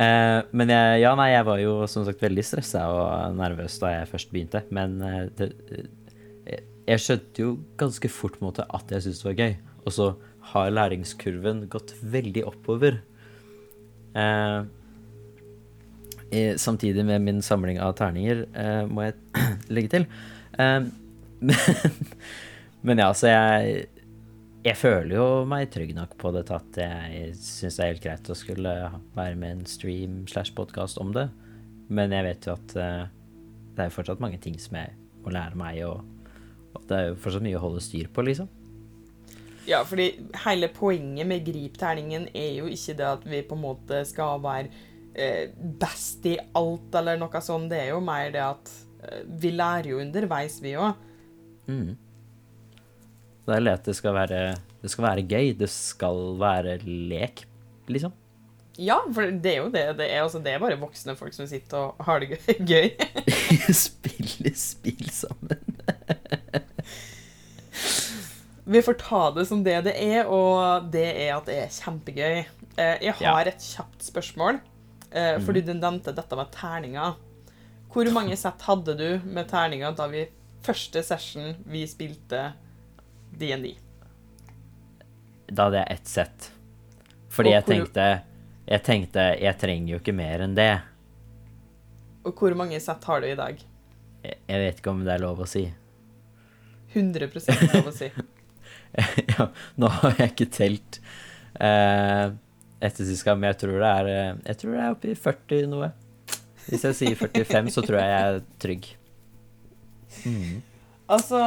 eh, 0.00 0.38
men 0.48 0.72
jeg, 0.72 1.02
ja, 1.02 1.10
nei, 1.18 1.26
jeg 1.34 1.44
var 1.44 1.60
jo 1.60 1.74
som 1.92 2.06
sagt 2.06 2.24
veldig 2.24 2.44
stressa 2.48 2.86
og 2.88 3.36
nervøs 3.36 3.76
da 3.82 3.90
jeg 3.98 4.08
først 4.14 4.32
begynte. 4.32 4.62
Men 4.72 4.96
eh, 5.04 5.26
det, 5.36 5.50
eh, 5.68 6.62
jeg 6.88 7.04
skjønte 7.04 7.44
jo 7.44 7.50
ganske 7.82 8.08
fort 8.08 8.38
på 8.38 8.46
en 8.46 8.48
måte 8.48 8.64
at 8.64 8.96
jeg 8.96 9.04
syntes 9.04 9.20
det 9.20 9.28
var 9.28 9.44
gøy. 9.44 9.58
Og 9.84 9.96
så 9.98 10.08
har 10.54 10.72
læringskurven 10.72 11.66
gått 11.76 11.92
veldig 12.00 12.46
oppover. 12.48 13.02
Eh, 14.18 14.58
i, 16.32 16.42
samtidig 16.58 17.04
med 17.04 17.24
min 17.24 17.42
samling 17.44 17.80
av 17.80 17.94
terninger, 17.98 18.46
eh, 18.56 18.82
må 18.88 19.06
jeg 19.08 19.16
legge 19.74 19.92
til. 19.96 20.06
Eh, 20.58 20.78
men, 21.48 21.98
men 22.82 23.02
ja, 23.04 23.10
så 23.16 23.32
jeg 23.32 23.88
jeg 24.62 24.78
føler 24.78 25.16
jo 25.16 25.24
meg 25.50 25.72
trygg 25.74 25.90
nok 25.96 26.12
på 26.20 26.30
det 26.36 26.44
at 26.54 26.76
jeg 26.78 27.32
syns 27.34 27.78
det 27.78 27.82
er 27.82 27.88
helt 27.90 28.04
greit 28.04 28.28
å 28.30 28.36
skulle 28.38 28.74
være 29.16 29.34
med 29.34 29.56
en 29.56 29.64
stream 29.66 30.20
slash 30.30 30.54
podkast 30.54 31.00
om 31.02 31.10
det. 31.16 31.26
Men 31.90 32.14
jeg 32.14 32.26
vet 32.28 32.46
jo 32.46 32.54
at 32.54 32.74
eh, 32.78 33.08
det 33.74 33.82
er 33.82 33.90
jo 33.90 33.96
fortsatt 33.96 34.22
mange 34.22 34.38
ting 34.42 34.54
som 34.62 34.78
jeg 34.78 34.94
må 35.24 35.32
lære 35.34 35.58
meg, 35.58 35.82
og, 35.88 36.04
og 36.76 36.86
det 36.86 36.98
er 36.98 37.08
jo 37.10 37.18
fortsatt 37.24 37.44
mye 37.44 37.58
å 37.58 37.64
holde 37.64 37.82
styr 37.82 38.06
på, 38.14 38.24
liksom. 38.28 38.50
Ja, 39.68 39.82
fordi 39.86 40.08
hele 40.44 40.68
poenget 40.74 41.28
med 41.28 41.44
grip-terningen 41.46 42.28
er 42.34 42.56
jo 42.58 42.70
ikke 42.70 42.96
det 42.98 43.06
at 43.06 43.26
vi 43.28 43.42
på 43.46 43.58
en 43.58 43.62
måte 43.62 44.00
skal 44.08 44.40
være 44.42 44.70
eh, 45.14 45.52
best 45.54 46.26
i 46.26 46.36
alt 46.58 46.94
eller 46.98 47.20
noe 47.20 47.42
sånt. 47.44 47.70
Det 47.70 47.84
er 47.84 47.92
jo 47.92 48.00
mer 48.04 48.32
det 48.34 48.42
at 48.42 48.72
eh, 49.04 49.22
vi 49.42 49.52
lærer 49.54 49.92
jo 49.92 50.00
underveis, 50.02 50.58
vi 50.64 50.74
òg. 50.78 50.98
Mm. 51.70 51.92
Det 53.42 53.54
er 53.54 53.62
lett 53.62 53.86
det 53.86 53.94
skal 53.98 54.14
være 54.14 54.40
Det 54.82 54.90
skal 54.90 55.04
være 55.06 55.22
gøy. 55.26 55.52
Det 55.58 55.70
skal 55.70 56.18
være 56.40 56.76
lek, 56.86 57.44
liksom. 57.90 58.14
Ja, 58.80 58.96
for 59.12 59.28
det 59.28 59.50
er 59.52 59.58
jo 59.60 59.70
det. 59.70 59.84
Det 59.98 60.06
er, 60.08 60.22
altså, 60.24 60.40
det 60.42 60.54
er 60.54 60.62
bare 60.62 60.80
voksne 60.80 61.14
folk 61.18 61.34
som 61.36 61.46
sitter 61.46 61.90
og 61.92 62.06
har 62.06 62.22
det 62.22 62.40
gøy. 62.58 62.88
Spiller 63.84 64.56
spill 64.58 65.10
sammen. 65.12 65.71
Vi 68.72 68.80
får 68.82 68.94
ta 68.94 69.30
det 69.36 69.44
som 69.46 69.60
det 69.64 69.74
det 69.84 69.92
er, 70.00 70.28
og 70.32 70.86
det 70.92 71.04
er 71.26 71.34
at 71.36 71.48
det 71.48 71.56
er 71.60 71.72
kjempegøy. 71.76 72.38
Eh, 72.80 73.02
Jeg 73.04 73.14
har 73.20 73.50
et 73.50 73.60
kjapt 73.60 74.06
spørsmål, 74.06 74.60
eh, 75.10 75.36
fordi 75.44 75.60
du 75.66 75.74
nevnte 75.74 76.14
dette 76.16 76.38
med 76.38 76.48
terninger. 76.54 77.18
Hvor 77.92 78.08
mange 78.16 78.36
sett 78.40 78.64
hadde 78.64 78.94
du 78.96 79.20
med 79.28 79.50
terninger 79.50 79.92
da 79.92 80.06
vi 80.08 80.24
første 80.64 81.02
session 81.04 81.52
vi 81.68 81.84
spilte 81.86 82.54
DND? 83.36 83.74
Da 85.52 85.68
hadde 85.68 85.82
jeg 85.82 85.98
ett 85.98 86.08
sett. 86.08 86.50
Fordi 87.28 87.52
jeg 87.52 87.64
tenkte 87.68 88.22
Jeg 88.68 88.82
tenkte 88.86 89.22
jeg 89.42 89.58
trenger 89.58 89.92
jo 89.92 89.98
ikke 90.00 90.14
mer 90.14 90.40
enn 90.40 90.54
det. 90.54 90.80
Og 92.24 92.32
hvor 92.38 92.54
mange 92.56 92.80
sett 92.80 93.04
har 93.04 93.20
du 93.20 93.26
i 93.26 93.36
dag? 93.36 93.58
Jeg 94.22 94.36
jeg 94.48 94.60
vet 94.64 94.78
ikke 94.80 94.90
om 94.90 95.04
det 95.04 95.12
er 95.12 95.18
lov 95.28 95.40
å 95.42 95.46
si. 95.46 95.66
100 96.94 97.74
lov 97.74 97.88
å 97.90 97.92
si. 97.92 98.08
ja, 99.32 99.48
nå 99.80 99.88
har 100.00 100.18
jeg 100.18 100.32
ikke 100.34 100.50
telt 100.52 100.98
eh, 101.56 102.32
etter 102.82 103.08
sist 103.08 103.24
gang, 103.26 103.38
men 103.40 103.52
jeg 103.52 103.62
tror 103.62 103.78
det 103.80 103.90
er 103.90 104.10
eh, 104.12 104.40
Jeg 104.50 104.60
tror 104.60 104.74
det 104.74 104.82
er 104.82 104.96
oppi 104.96 105.14
40 105.16 105.70
noe. 105.72 105.92
Hvis 106.66 106.84
jeg 106.86 106.98
sier 106.98 107.18
45, 107.18 107.72
så 107.74 107.82
tror 107.84 107.98
jeg 107.98 108.12
jeg 108.12 108.28
er 108.28 108.42
trygg. 108.62 108.90
Mm. 110.22 110.60
Altså, 111.10 111.40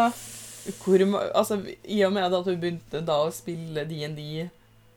hvor, 0.82 1.06
altså, 1.32 1.60
I 1.84 2.02
og 2.08 2.14
med 2.16 2.26
at 2.28 2.48
du 2.48 2.56
begynte 2.58 3.02
da 3.06 3.22
å 3.24 3.34
spille 3.34 3.86
DND 3.88 4.22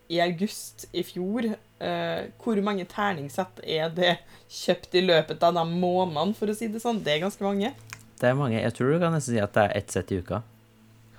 i 0.08 0.20
august 0.24 0.86
i 0.96 1.04
fjor, 1.04 1.50
eh, 1.84 2.20
hvor 2.40 2.60
mange 2.64 2.86
terningsett 2.88 3.60
er 3.62 3.92
det 3.94 4.14
kjøpt 4.50 4.96
i 4.96 5.04
løpet 5.04 5.44
av 5.44 5.58
de 5.58 5.64
månedene, 5.68 6.34
for 6.36 6.50
å 6.50 6.56
si 6.56 6.70
det 6.72 6.82
sånn? 6.82 7.02
Det 7.04 7.14
er 7.14 7.26
ganske 7.26 7.44
mange. 7.44 7.74
Det 8.18 8.30
er 8.30 8.38
mange. 8.38 8.58
Jeg 8.58 8.74
tror 8.74 8.94
du 8.94 9.02
kan 9.02 9.14
nesten 9.14 9.36
si 9.36 9.42
at 9.42 9.54
det 9.54 9.66
er 9.66 9.76
ett 9.78 9.94
sett 9.94 10.14
i 10.14 10.22
uka, 10.22 10.42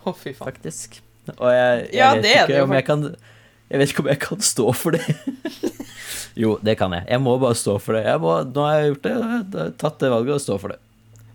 Å, 0.03 0.11
fy 0.11 0.33
faen. 0.33 0.49
faktisk. 0.49 0.99
Og 1.37 1.53
jeg, 1.53 1.85
jeg, 1.89 1.99
Ja, 1.99 2.13
vet 2.15 2.23
det 2.25 2.33
er 2.33 2.43
ikke 2.43 2.55
det 2.55 2.65
om 2.65 2.75
jeg 2.77 2.85
kan 2.87 3.05
Jeg 3.69 3.81
vet 3.81 3.93
ikke 3.93 4.03
om 4.05 4.09
jeg 4.09 4.21
kan 4.23 4.43
stå 4.45 4.67
for 4.73 4.97
det. 4.97 5.03
jo, 6.43 6.57
det 6.65 6.77
kan 6.79 6.93
jeg. 6.97 7.05
Jeg 7.05 7.21
må 7.21 7.35
bare 7.41 7.57
stå 7.57 7.77
for 7.77 7.97
det. 7.97 8.05
Jeg 8.07 8.21
må, 8.23 8.35
nå 8.49 8.65
har 8.65 8.79
jeg 8.79 8.93
gjort 8.93 9.03
det. 9.05 9.15
Jeg 9.15 9.41
har 9.59 9.73
tatt 9.77 9.99
det 10.01 10.09
valget 10.13 10.39
og 10.39 10.41
stå 10.41 10.57
for 10.63 10.73
det. 10.73 10.79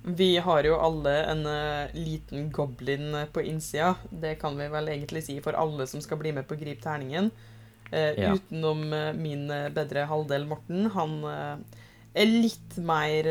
Vi 0.05 0.37
har 0.45 0.67
jo 0.67 0.77
alle 0.77 1.13
en 1.31 1.47
uh, 1.49 1.95
liten 1.97 2.51
goblin 2.53 3.15
eh, 3.17 3.29
på 3.33 3.41
innsida. 3.41 3.95
Det 4.11 4.35
kan 4.43 4.59
vi 4.59 4.67
vel 4.69 4.91
egentlig 4.93 5.23
si 5.25 5.39
for 5.41 5.57
alle 5.57 5.87
som 5.89 6.03
skal 6.05 6.21
bli 6.21 6.35
med 6.37 6.45
på 6.49 6.59
Grip 6.61 6.83
terningen. 6.85 7.31
Uh, 7.89 8.13
Ja. 8.19 8.35
Utenom 8.35 8.83
uh, 8.93 9.15
min 9.17 9.47
bedre 9.73 10.05
halvdel 10.11 10.45
Morten. 10.51 10.91
Han 10.93 11.23
er 11.25 12.29
litt 12.29 12.77
mer 12.77 13.31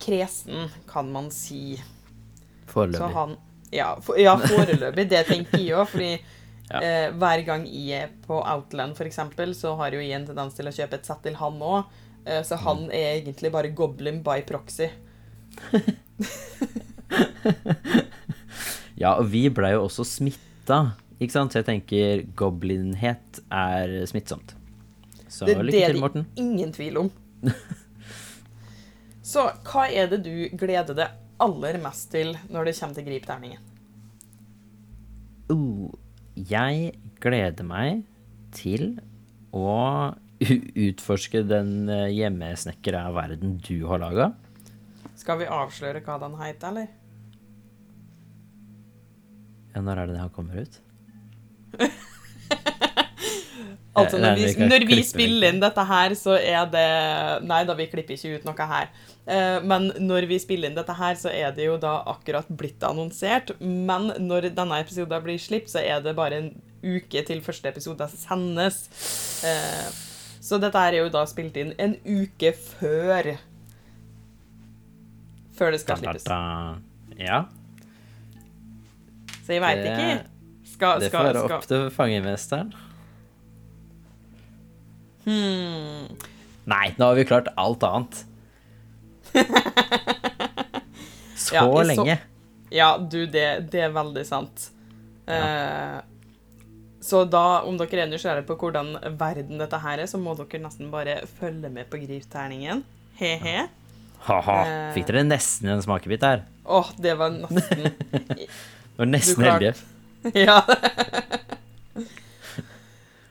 kresen, 0.00 0.68
kan 0.90 1.08
man 1.12 1.30
si. 1.30 1.78
Så 1.78 2.74
Foreløpig. 2.74 3.14
han 3.14 3.36
Ja, 3.72 3.94
for, 4.02 4.18
ja 4.18 4.36
foreløpig. 4.36 5.08
Det 5.08 5.26
tenker 5.28 5.58
jeg 5.58 5.74
òg. 5.78 5.88
Fordi 5.88 6.12
Ja. 6.70 6.78
eh, 6.80 7.10
hver 7.18 7.40
gang 7.46 7.64
jeg 7.66 8.02
er 8.04 8.08
på 8.26 8.36
Outland, 8.46 8.94
for 8.96 9.04
eksempel, 9.04 9.54
så 9.58 9.72
har 9.76 9.90
jo 9.90 9.98
jeg 9.98 10.12
en 10.20 10.26
tendens 10.26 10.54
til 10.54 10.66
å 10.66 10.70
kjøpe 10.74 10.94
et 11.00 11.06
sett 11.06 11.22
til 11.24 11.34
han 11.34 11.58
òg. 11.58 11.84
Eh, 12.26 12.42
så 12.46 12.56
han 12.58 12.84
Mm. 12.86 12.90
er 12.92 13.20
egentlig 13.22 13.50
bare 13.52 13.68
goblin 13.74 14.22
by 14.22 14.42
proxy. 14.42 14.88
Ja, 19.00 19.14
og 19.16 19.30
vi 19.32 19.46
ble 19.48 19.70
jo 19.72 19.86
også 19.86 20.04
smitta, 20.04 20.80
ikke 21.20 21.32
sant? 21.32 21.54
Så 21.54 21.62
jeg 21.62 21.68
tenker 21.70 22.24
goblinhet 22.36 23.40
er 23.50 23.94
smittsomt. 24.10 24.52
Så 25.30 25.46
Det, 25.48 25.54
det 25.56 25.64
lykke 25.70 25.80
er 25.80 25.86
til, 25.86 25.96
det 25.96 26.02
Morten. 26.04 26.26
ingen 26.36 26.72
tvil 26.76 26.98
om. 27.00 27.10
Så 29.30 29.46
hva 29.64 29.86
er 29.88 30.10
det 30.10 30.18
du 30.26 30.34
gleder 30.58 30.94
deg 30.98 31.16
aller 31.40 31.78
mest 31.82 32.10
til 32.12 32.34
når 32.52 32.68
det 32.68 32.76
kommer 32.78 32.98
til 32.98 33.08
gripterningen? 33.08 33.66
Uh, 35.50 35.90
jeg 36.36 36.92
gleder 37.20 37.66
meg 37.66 38.04
til 38.54 38.94
å 39.54 39.70
utforske 40.40 41.42
den 41.44 41.90
eh, 41.92 42.06
hjemmesnekra 42.16 43.02
verden 43.12 43.58
du 43.60 43.82
har 43.90 44.00
laga. 44.00 44.30
Skal 45.18 45.42
vi 45.42 45.50
avsløre 45.52 46.00
hva 46.06 46.16
den 46.22 46.38
heter, 46.40 46.70
eller? 46.70 46.94
Ja, 49.74 49.82
når 49.84 50.00
er 50.00 50.08
det 50.08 50.16
det 50.16 50.22
her 50.22 50.32
kommer 50.34 50.64
ut? 50.64 50.80
Altså, 54.04 54.18
når 54.22 54.34
vi, 54.36 54.66
når 54.70 54.86
vi 54.88 54.98
spiller 55.06 55.48
inn 55.52 55.60
dette 55.62 55.84
her, 55.88 56.14
så 56.18 56.34
er 56.38 56.66
det 56.72 56.86
Nei 57.48 57.60
da, 57.68 57.74
vi 57.78 57.86
klipper 57.92 58.16
ikke 58.16 58.34
ut 58.40 58.48
noe 58.48 58.66
her. 58.72 58.88
Eh, 59.26 59.60
Men 59.62 59.90
når 60.00 60.26
vi 60.30 60.38
spiller 60.42 60.70
inn 60.70 60.76
dette 60.78 60.96
her, 60.98 61.14
så 61.20 61.30
er 61.32 61.52
det 61.56 61.66
jo 61.68 61.76
da 61.82 61.98
akkurat 62.10 62.48
blitt 62.50 62.82
annonsert. 62.86 63.52
Men 63.60 64.10
når 64.18 64.50
denne 64.56 64.80
episoden 64.82 65.22
blir 65.24 65.38
sluppet, 65.38 65.70
så 65.74 65.82
er 65.84 66.00
det 66.04 66.16
bare 66.18 66.40
en 66.42 66.50
uke 66.82 67.22
til 67.28 67.42
første 67.44 67.68
episode 67.68 68.08
sendes. 68.16 68.84
Eh, 69.44 69.90
Så 70.40 70.56
dette 70.58 70.80
her 70.80 70.94
er 70.96 71.02
jo 71.04 71.10
da 71.12 71.26
spilt 71.28 71.56
inn 71.60 71.74
en 71.78 71.92
uke 72.06 72.54
før 72.56 73.34
Før 75.52 75.70
det 75.74 75.80
skal 75.82 75.98
slippes. 76.00 76.24
Ja, 77.20 77.42
Så 79.44 79.52
jeg 79.52 79.60
veit 79.60 79.84
ikke. 79.84 80.24
Skal, 80.70 81.00
det 81.02 81.10
får 81.10 81.18
skal, 81.18 81.26
være 81.26 81.42
skal 81.44 81.56
opp 81.58 81.66
til 81.68 81.90
fangemesteren. 81.92 82.70
Hmm. 85.30 86.26
Nei, 86.70 86.86
nå 86.98 87.08
har 87.08 87.14
vi 87.18 87.24
klart 87.28 87.48
alt 87.58 87.82
annet. 87.86 88.24
Så 91.40 91.54
Ja, 91.54 91.82
lenge. 91.82 92.16
så-. 92.16 92.26
Ja, 92.70 92.98
du, 92.98 93.26
det, 93.26 93.46
det 93.72 93.80
er 93.88 93.90
veldig 93.94 94.22
sant. 94.26 94.68
Eh, 95.26 95.98
så 97.00 97.24
da, 97.24 97.62
om 97.66 97.78
dere 97.80 98.04
er 98.04 98.10
nysgjerrige 98.10 98.46
på 98.46 98.56
hvordan 98.60 98.92
verden 99.18 99.58
dette 99.58 99.78
her 99.82 100.02
er, 100.02 100.06
så 100.10 100.20
må 100.20 100.36
dere 100.38 100.60
nesten 100.62 100.90
bare 100.92 101.20
følge 101.40 101.70
med 101.72 101.88
på 101.90 101.98
Grivterningen. 102.02 102.84
He-he. 103.18 103.64
Ha-ha. 104.28 104.58
Eh. 104.68 104.90
Fikk 104.94 105.08
dere 105.08 105.24
nesten 105.26 105.72
en 105.72 105.82
smakebit 105.82 106.26
her? 106.26 106.44
Åh, 106.68 106.92
det 107.00 107.16
var 107.18 107.32
nesten 107.34 107.88
Det 108.36 108.48
Var 109.00 109.08
nesten 109.08 109.46
heldig 109.48 109.72
heldige. 109.72 109.74
Ja. 110.36 110.60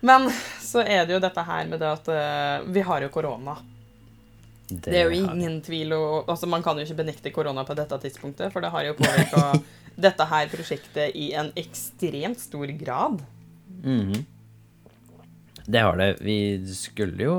Men 0.02 0.32
så 0.70 0.84
er 0.86 1.06
det 1.08 1.16
jo 1.16 1.22
dette 1.24 1.44
her 1.46 1.68
med 1.70 1.82
det 1.82 1.90
at 1.90 2.10
uh, 2.14 2.70
vi 2.70 2.84
har 2.86 3.06
jo 3.06 3.12
korona. 3.14 3.58
Det 4.70 4.94
er 4.94 5.08
jo 5.08 5.14
har 5.26 5.34
ingen 5.34 5.56
tvil 5.66 5.96
og, 5.98 6.28
altså 6.30 6.46
Man 6.46 6.62
kan 6.62 6.78
jo 6.78 6.84
ikke 6.86 7.00
benekte 7.00 7.32
korona 7.34 7.64
på 7.66 7.74
dette 7.78 7.98
tidspunktet, 8.04 8.54
for 8.54 8.62
det 8.62 8.70
har 8.74 8.86
jo 8.86 8.98
påvirka 9.00 9.46
dette 10.10 10.28
her 10.30 10.52
prosjektet 10.52 11.16
i 11.18 11.32
en 11.38 11.50
ekstremt 11.60 12.42
stor 12.42 12.76
grad. 12.80 13.24
Mhm. 13.82 14.28
Det 15.70 15.82
har 15.86 15.98
det. 16.00 16.16
Vi 16.26 16.66
skulle 16.74 17.28
jo 17.28 17.34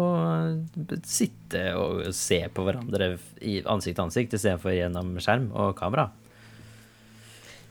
sitte 1.03 1.63
og 1.75 2.13
se 2.15 2.45
på 2.55 2.63
hverandre 2.63 3.17
i 3.43 3.57
ansikt 3.67 3.97
til 3.97 4.05
ansikt 4.05 4.37
istedenfor 4.39 4.77
gjennom 4.77 5.17
skjerm 5.19 5.49
og 5.51 5.73
kamera. 5.81 6.13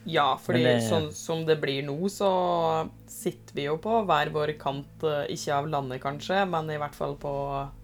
Ja, 0.08 0.38
fordi 0.40 0.62
det- 0.64 0.88
sånn 0.88 1.12
som 1.12 1.44
det 1.44 1.58
blir 1.60 1.82
nå, 1.84 1.96
så 2.08 2.88
sitter 3.06 3.54
vi 3.54 3.64
jo 3.66 3.76
på 3.78 4.00
hver 4.06 4.30
vår 4.32 4.54
kant, 4.58 5.04
eh, 5.04 5.26
ikke 5.34 5.54
av 5.54 5.68
landet 5.68 6.00
kanskje, 6.02 6.48
men 6.48 6.70
i 6.70 6.78
hvert 6.80 6.94
fall 6.96 7.16
på 7.20 7.32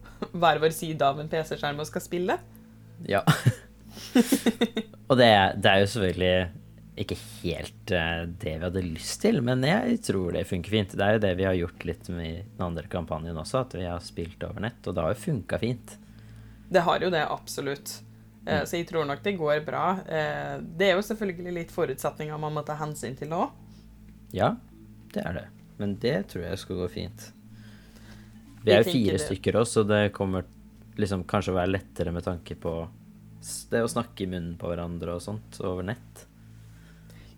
hver 0.33 0.59
vår 0.63 0.73
side 0.73 1.03
av 1.03 1.21
en 1.21 1.29
PC-skjerm 1.29 1.79
og 1.81 1.87
skal 1.87 2.01
spille. 2.01 2.39
Ja. 3.07 3.23
og 5.09 5.17
det, 5.19 5.29
det 5.61 5.71
er 5.71 5.83
jo 5.83 5.91
selvfølgelig 5.93 6.37
ikke 6.97 7.19
helt 7.43 7.93
eh, 7.93 8.23
det 8.41 8.55
vi 8.57 8.65
hadde 8.65 8.83
lyst 8.87 9.21
til, 9.21 9.43
men 9.45 9.61
jeg 9.67 10.01
tror 10.07 10.33
det 10.33 10.47
funker 10.49 10.73
fint. 10.73 10.97
Det 10.97 11.05
er 11.05 11.19
jo 11.19 11.25
det 11.27 11.35
vi 11.37 11.45
har 11.45 11.59
gjort 11.59 11.85
litt 11.85 12.09
med 12.09 12.47
den 12.57 12.65
andre 12.71 12.89
kampanjen 12.89 13.37
også, 13.37 13.67
at 13.67 13.77
vi 13.77 13.85
har 13.85 14.01
spilt 14.05 14.41
over 14.49 14.65
nett, 14.65 14.81
og 14.87 14.97
det 14.97 15.05
har 15.05 15.13
jo 15.13 15.21
funka 15.27 15.61
fint. 15.61 15.97
Det 16.73 16.83
har 16.83 17.05
jo 17.05 17.13
det, 17.13 17.23
absolutt. 17.31 17.99
Eh, 18.47 18.61
Mm. 18.61 18.67
Så 18.67 18.77
jeg 18.79 18.87
tror 18.89 19.07
nok 19.07 19.23
det 19.23 19.37
går 19.39 19.65
bra. 19.67 19.85
Eh, 20.07 20.59
Det 20.79 20.91
er 20.91 20.95
jo 20.97 21.03
selvfølgelig 21.03 21.53
litt 21.55 21.71
forutsetninger 21.75 22.39
man 22.39 22.55
må 22.55 22.65
ta 22.65 22.77
hensyn 22.77 23.17
til 23.19 23.29
òg. 23.35 23.51
Ja, 24.33 24.57
det 25.13 25.25
er 25.27 25.33
det. 25.33 25.47
Men 25.79 25.97
det 25.97 26.29
tror 26.29 26.45
jeg 26.45 26.59
skal 26.59 26.77
gå 26.77 26.89
fint. 26.91 27.33
Vi 28.65 28.73
er 28.73 28.83
jo 28.83 28.91
fire 28.93 29.17
det. 29.19 29.21
stykker 29.27 29.53
også, 29.61 29.83
så 29.83 29.89
det 29.89 30.13
kommer 30.13 30.45
liksom 30.97 31.25
kanskje 31.25 31.53
å 31.53 31.59
være 31.59 31.71
lettere 31.75 32.13
med 32.13 32.25
tanke 32.25 32.55
på 32.59 32.89
det 33.71 33.83
å 33.85 33.89
snakke 33.91 34.25
i 34.25 34.27
munnen 34.27 34.57
på 34.59 34.67
hverandre 34.71 35.15
og 35.15 35.23
sånt 35.23 35.61
over 35.61 35.83
nett. 35.87 36.25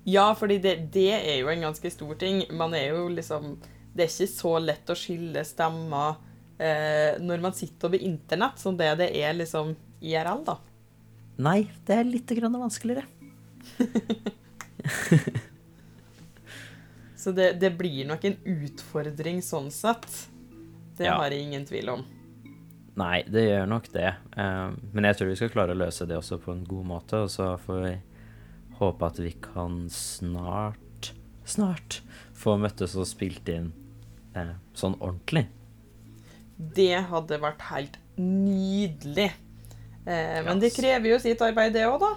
Ja, 0.08 0.30
fordi 0.34 0.58
det, 0.62 0.76
det 0.92 1.10
er 1.18 1.40
jo 1.42 1.48
en 1.52 1.60
ganske 1.66 1.90
stor 1.92 2.14
ting. 2.14 2.44
Man 2.56 2.72
er 2.74 2.94
jo 2.94 3.08
liksom 3.12 3.58
Det 3.94 4.04
er 4.06 4.08
ikke 4.12 4.30
så 4.30 4.52
lett 4.62 4.88
å 4.88 4.94
skille 4.96 5.42
stemmer 5.44 6.16
eh, 6.58 7.18
når 7.20 7.40
man 7.42 7.52
sitter 7.52 7.88
over 7.90 7.98
internett, 7.98 8.58
som 8.62 8.76
det 8.76 8.92
det 9.00 9.10
er 9.16 9.34
liksom 9.34 9.74
IRL, 10.00 10.44
da. 10.46 10.54
Nei, 11.38 11.70
det 11.86 11.94
er 12.00 12.04
litt 12.08 12.26
grann 12.34 12.56
vanskeligere. 12.58 13.04
Så 17.18 17.32
det, 17.34 17.52
det 17.60 17.70
blir 17.78 18.06
nok 18.08 18.24
en 18.28 18.36
utfordring 18.46 19.40
sånn 19.42 19.70
sett. 19.74 20.28
Det 20.98 21.04
Ja. 21.06 21.16
har 21.18 21.30
jeg 21.30 21.42
ingen 21.46 21.64
tvil 21.66 21.88
om. 21.92 22.04
Nei, 22.98 23.22
det 23.30 23.44
gjør 23.48 23.66
nok 23.70 23.88
det. 23.94 24.14
Eh, 24.36 24.70
Men 24.92 25.04
jeg 25.04 25.16
tror 25.16 25.28
vi 25.28 25.36
skal 25.38 25.50
klare 25.54 25.74
å 25.74 25.78
løse 25.78 26.06
det 26.06 26.16
også 26.18 26.38
på 26.42 26.52
en 26.52 26.64
god 26.66 26.86
måte, 26.86 27.20
og 27.22 27.30
så 27.30 27.52
får 27.58 27.82
vi 27.84 27.94
håpe 28.78 29.06
at 29.06 29.18
vi 29.18 29.30
kan 29.42 29.88
snart, 29.90 31.12
snart 31.44 32.00
få 32.34 32.56
møttes 32.58 32.96
og 32.96 33.06
spilt 33.06 33.48
inn 33.48 33.72
eh, 34.34 34.54
sånn 34.74 34.94
ordentlig. 35.00 35.46
Det 36.58 37.02
hadde 37.10 37.38
vært 37.42 37.62
helt 37.70 37.98
nydelig. 38.18 39.30
Eh, 40.08 40.40
men 40.46 40.60
det 40.62 40.72
krever 40.76 41.12
jo 41.12 41.20
sitt 41.20 41.42
arbeid, 41.44 41.74
det 41.76 41.84
òg, 41.88 42.00
da. 42.00 42.12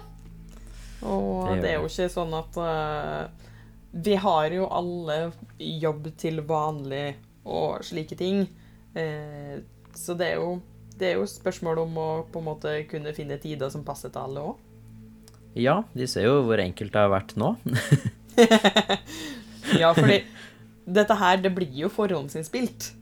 Og 1.02 1.52
Det 1.52 1.60
det, 1.64 1.70
er 1.72 1.80
jo 1.80 1.88
ikke 1.90 2.06
sånn 2.12 2.34
at 2.38 2.58
uh, 2.62 3.24
Vi 4.06 4.14
har 4.22 4.52
jo 4.54 4.68
alle 4.70 5.16
jobb 5.58 6.06
til 6.16 6.38
vanlig 6.46 7.16
og 7.42 7.82
slike 7.84 8.16
ting. 8.16 8.44
Eh, 8.94 9.56
så 9.98 10.14
det 10.14 10.34
er 10.34 10.38
jo 10.40 10.60
det 10.92 11.08
er 11.08 11.16
jo 11.18 11.24
spørsmål 11.26 11.80
om 11.82 11.96
å 11.98 12.08
på 12.30 12.38
en 12.38 12.46
måte 12.46 12.72
kunne 12.86 13.14
finne 13.16 13.38
tider 13.42 13.72
som 13.72 13.82
passer 13.82 14.12
til 14.12 14.22
alle 14.22 14.44
òg. 14.52 14.60
Ja, 15.58 15.82
de 15.96 16.06
ser 16.08 16.28
jo 16.28 16.36
hvor 16.46 16.60
enkelt 16.62 16.94
det 16.94 17.00
har 17.00 17.10
vært 17.12 17.34
nå. 17.40 17.56
Ja, 19.78 19.92
fordi 19.94 20.22
dette 20.98 21.16
her, 21.18 21.36
det 21.42 21.52
blir 21.54 21.74
jo 21.84 21.90
forhåndsinnspilt. 21.92 22.92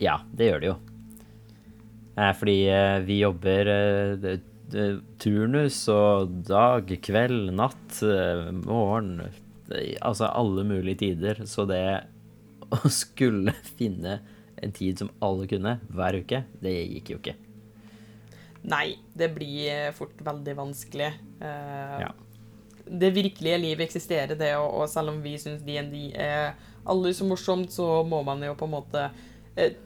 Ja, 0.00 0.18
det 0.32 0.50
gjør 0.50 0.60
det 0.60 0.68
jo. 0.68 0.76
Eh, 2.16 2.32
fordi 2.38 2.58
eh, 2.70 2.98
vi 3.06 3.18
jobber 3.22 3.70
eh, 3.70 4.40
turnus 5.22 5.80
og 5.92 6.36
dag, 6.46 6.90
kveld, 7.02 7.50
natt, 7.54 8.00
morgen 8.64 9.18
Altså 10.04 10.28
alle 10.28 10.64
mulige 10.66 11.00
tider. 11.02 11.40
Så 11.48 11.64
det 11.68 11.84
å 12.70 12.90
skulle 12.92 13.54
finne 13.78 14.18
en 14.62 14.74
tid 14.74 15.00
som 15.00 15.10
alle 15.24 15.48
kunne 15.50 15.78
hver 15.92 16.20
uke, 16.20 16.44
det 16.62 16.74
gikk 16.74 17.14
jo 17.14 17.20
ikke. 17.20 17.34
Nei, 18.64 18.96
det 19.12 19.28
blir 19.34 19.90
fort 19.96 20.20
veldig 20.24 20.54
vanskelig. 20.56 21.10
Ja. 21.40 22.12
Det 22.84 23.10
virkelige 23.16 23.58
livet 23.60 23.88
eksisterer, 23.88 24.36
det, 24.40 24.54
og, 24.56 24.70
og 24.78 24.88
selv 24.92 25.12
om 25.12 25.18
vi 25.24 25.34
syns 25.40 25.64
DND 25.64 25.96
er 26.12 26.54
aldri 26.88 27.12
så 27.16 27.26
morsomt, 27.28 27.72
så 27.72 27.88
må 28.08 28.22
man 28.24 28.44
jo 28.44 28.54
på 28.56 28.68
en 28.68 28.76
måte 28.76 29.04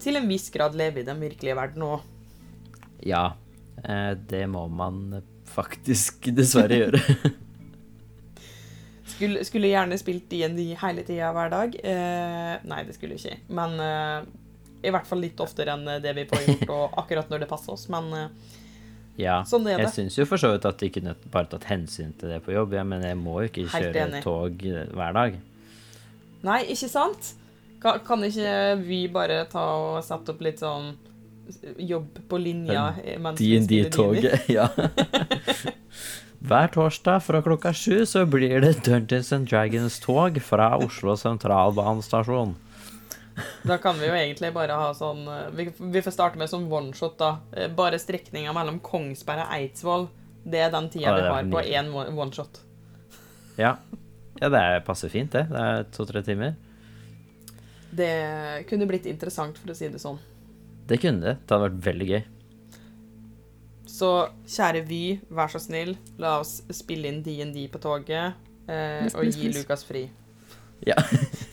til 0.02 0.18
en 0.18 0.30
viss 0.30 0.46
grad 0.54 0.78
leve 0.78 1.02
i 1.02 1.06
den 1.06 1.22
virkelige 1.22 1.58
verden 1.58 1.86
òg. 1.86 2.06
Ja, 3.06 3.34
eh, 3.84 4.12
det 4.30 4.46
må 4.50 4.66
man 4.68 5.20
faktisk 5.48 6.28
dessverre 6.38 6.80
gjøre. 6.82 7.02
Skulle, 9.08 9.44
skulle 9.44 9.70
gjerne 9.70 9.96
spilt 9.98 10.28
DND 10.30 10.60
hele 10.82 11.02
tida 11.06 11.30
hver 11.34 11.50
dag. 11.50 11.74
Eh, 11.80 12.54
nei, 12.68 12.82
det 12.86 12.94
skulle 12.98 13.16
ikke. 13.18 13.38
Men 13.56 13.78
eh, 13.82 14.28
i 14.86 14.92
hvert 14.94 15.08
fall 15.08 15.22
litt 15.24 15.40
oftere 15.42 15.74
enn 15.74 15.88
det 16.04 16.12
vi 16.14 16.26
får 16.28 16.44
gjort, 16.44 16.68
og 16.74 16.94
akkurat 17.02 17.32
når 17.32 17.42
det 17.44 17.50
passer 17.50 17.74
oss. 17.74 17.88
Men 17.92 18.12
eh, 18.14 18.28
Ja, 19.18 19.40
Sånn 19.48 19.66
er 19.66 19.78
jeg 19.80 19.88
det. 19.88 19.94
syns 19.96 20.18
jo 20.20 20.28
for 20.30 20.38
så 20.38 20.52
vidt 20.52 20.68
at 20.68 20.78
de 20.78 20.92
kunne 20.94 21.16
bare 21.32 21.48
tatt 21.50 21.64
hensyn 21.72 22.12
til 22.20 22.30
det 22.30 22.42
på 22.44 22.52
jobb, 22.54 22.76
ja, 22.78 22.84
men 22.86 23.02
jeg 23.02 23.16
må 23.18 23.40
jo 23.42 23.48
ikke 23.50 23.64
kjøre 23.72 24.20
tog 24.22 24.62
eh, 24.68 24.84
hver 24.94 25.16
dag. 25.16 25.40
Nei, 26.46 26.60
ikke 26.70 26.86
sant? 26.92 27.32
Kan, 27.82 27.98
kan 28.06 28.22
ikke 28.26 28.52
vi 28.84 29.00
bare 29.10 29.40
ta 29.50 29.64
og 29.80 29.98
sette 30.06 30.36
opp 30.36 30.40
litt 30.46 30.62
sånn 30.62 30.92
jobb 31.78 32.18
på 32.28 32.38
linja 32.38 32.94
eh? 33.04 33.18
DND-toget, 33.20 34.48
ja. 34.58 34.68
Hver 36.48 36.68
torsdag 36.70 37.20
fra 37.26 37.40
klokka 37.42 37.72
sju 37.74 38.04
så 38.06 38.22
blir 38.30 38.60
det 38.62 38.84
Dungeons 38.86 39.32
and 39.34 39.48
Dragons-tog 39.50 40.38
fra 40.42 40.68
Oslo 40.78 41.16
sentralbanestasjon. 41.18 42.54
Da 43.66 43.76
kan 43.82 43.98
vi 43.98 44.06
jo 44.06 44.14
egentlig 44.18 44.52
bare 44.54 44.74
ha 44.78 44.88
sånn 44.98 45.20
eh, 45.30 45.44
Vi, 45.54 45.68
vi 45.78 46.00
får 46.02 46.14
starte 46.14 46.38
med 46.40 46.50
sånn 46.50 46.64
oneshot, 46.74 47.16
da. 47.20 47.32
Eh, 47.54 47.68
Bare 47.70 47.98
strekninga 48.02 48.54
mellom 48.54 48.78
Kongsberg 48.82 49.44
og 49.44 49.52
Eidsvoll. 49.58 50.08
Det 50.48 50.62
er 50.64 50.72
den 50.74 50.88
tida 50.90 51.12
vi 51.18 51.26
har 51.26 51.50
på 51.52 51.60
én 51.66 51.90
one- 51.94 52.14
oneshot. 52.18 52.58
Ja. 53.58 53.76
ja, 54.40 54.48
det 54.48 54.58
er- 54.62 54.80
passer 54.86 55.10
fint, 55.12 55.30
det. 55.34 55.44
Det 55.50 55.62
er 55.68 55.86
to-tre 55.94 56.22
timer. 56.26 56.54
Det 57.90 58.66
kunne 58.70 58.86
blitt 58.90 59.06
interessant, 59.10 59.58
for 59.58 59.70
å 59.72 59.76
si 59.76 59.88
det 59.90 59.98
sånn. 60.02 60.18
Det 60.88 60.98
kunne 61.02 61.20
det. 61.24 61.36
Det 61.44 61.54
hadde 61.54 61.66
vært 61.68 61.80
veldig 61.88 62.08
gøy. 62.08 62.20
Så 63.98 64.12
kjære 64.46 64.84
Vy, 64.86 65.02
vær 65.34 65.50
så 65.52 65.60
snill, 65.60 65.96
la 66.22 66.36
oss 66.42 66.60
spille 66.76 67.10
inn 67.10 67.22
DND 67.24 67.58
på 67.72 67.80
toget 67.82 68.36
eh, 68.70 69.08
og 69.10 69.26
gi. 69.26 69.50
Lukas 69.56 69.82
fri. 69.88 70.04
Ja. 70.86 70.94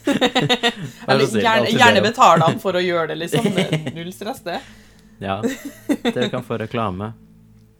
Eller 1.09 1.25
gjerne, 1.25 1.71
gjerne 1.73 2.03
betale 2.05 2.45
han 2.45 2.59
for 2.61 2.77
å 2.77 2.83
gjøre 2.83 3.13
det, 3.13 3.17
liksom. 3.23 3.47
Null 3.97 4.11
stress, 4.13 4.43
det. 4.45 4.59
Ja. 5.23 5.39
Dere 6.05 6.29
kan 6.33 6.45
få 6.45 6.59
reklame. 6.61 7.13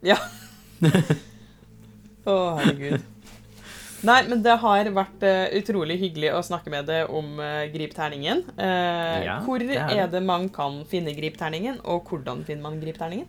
Ja. 0.06 0.18
Å, 2.28 2.32
herregud. 2.60 3.00
Nei, 4.04 4.18
men 4.28 4.42
det 4.44 4.58
har 4.60 4.90
vært 4.92 5.24
uh, 5.24 5.46
utrolig 5.56 5.96
hyggelig 6.02 6.34
å 6.36 6.42
snakke 6.44 6.70
med 6.70 6.86
deg 6.90 7.08
om 7.08 7.38
uh, 7.40 7.64
Grip 7.72 7.94
terningen. 7.96 8.42
Eh, 8.58 9.24
Ja, 9.24 9.38
hvor 9.46 9.58
det 9.62 9.72
er 9.72 9.88
det. 9.88 9.98
er 10.02 10.10
det 10.12 10.22
man 10.22 10.48
kan 10.52 10.82
finne 10.90 11.14
Gripterningen, 11.16 11.80
og 11.84 12.04
hvordan 12.10 12.44
finner 12.44 12.66
man 12.68 12.80
Gripterningen? 12.82 13.26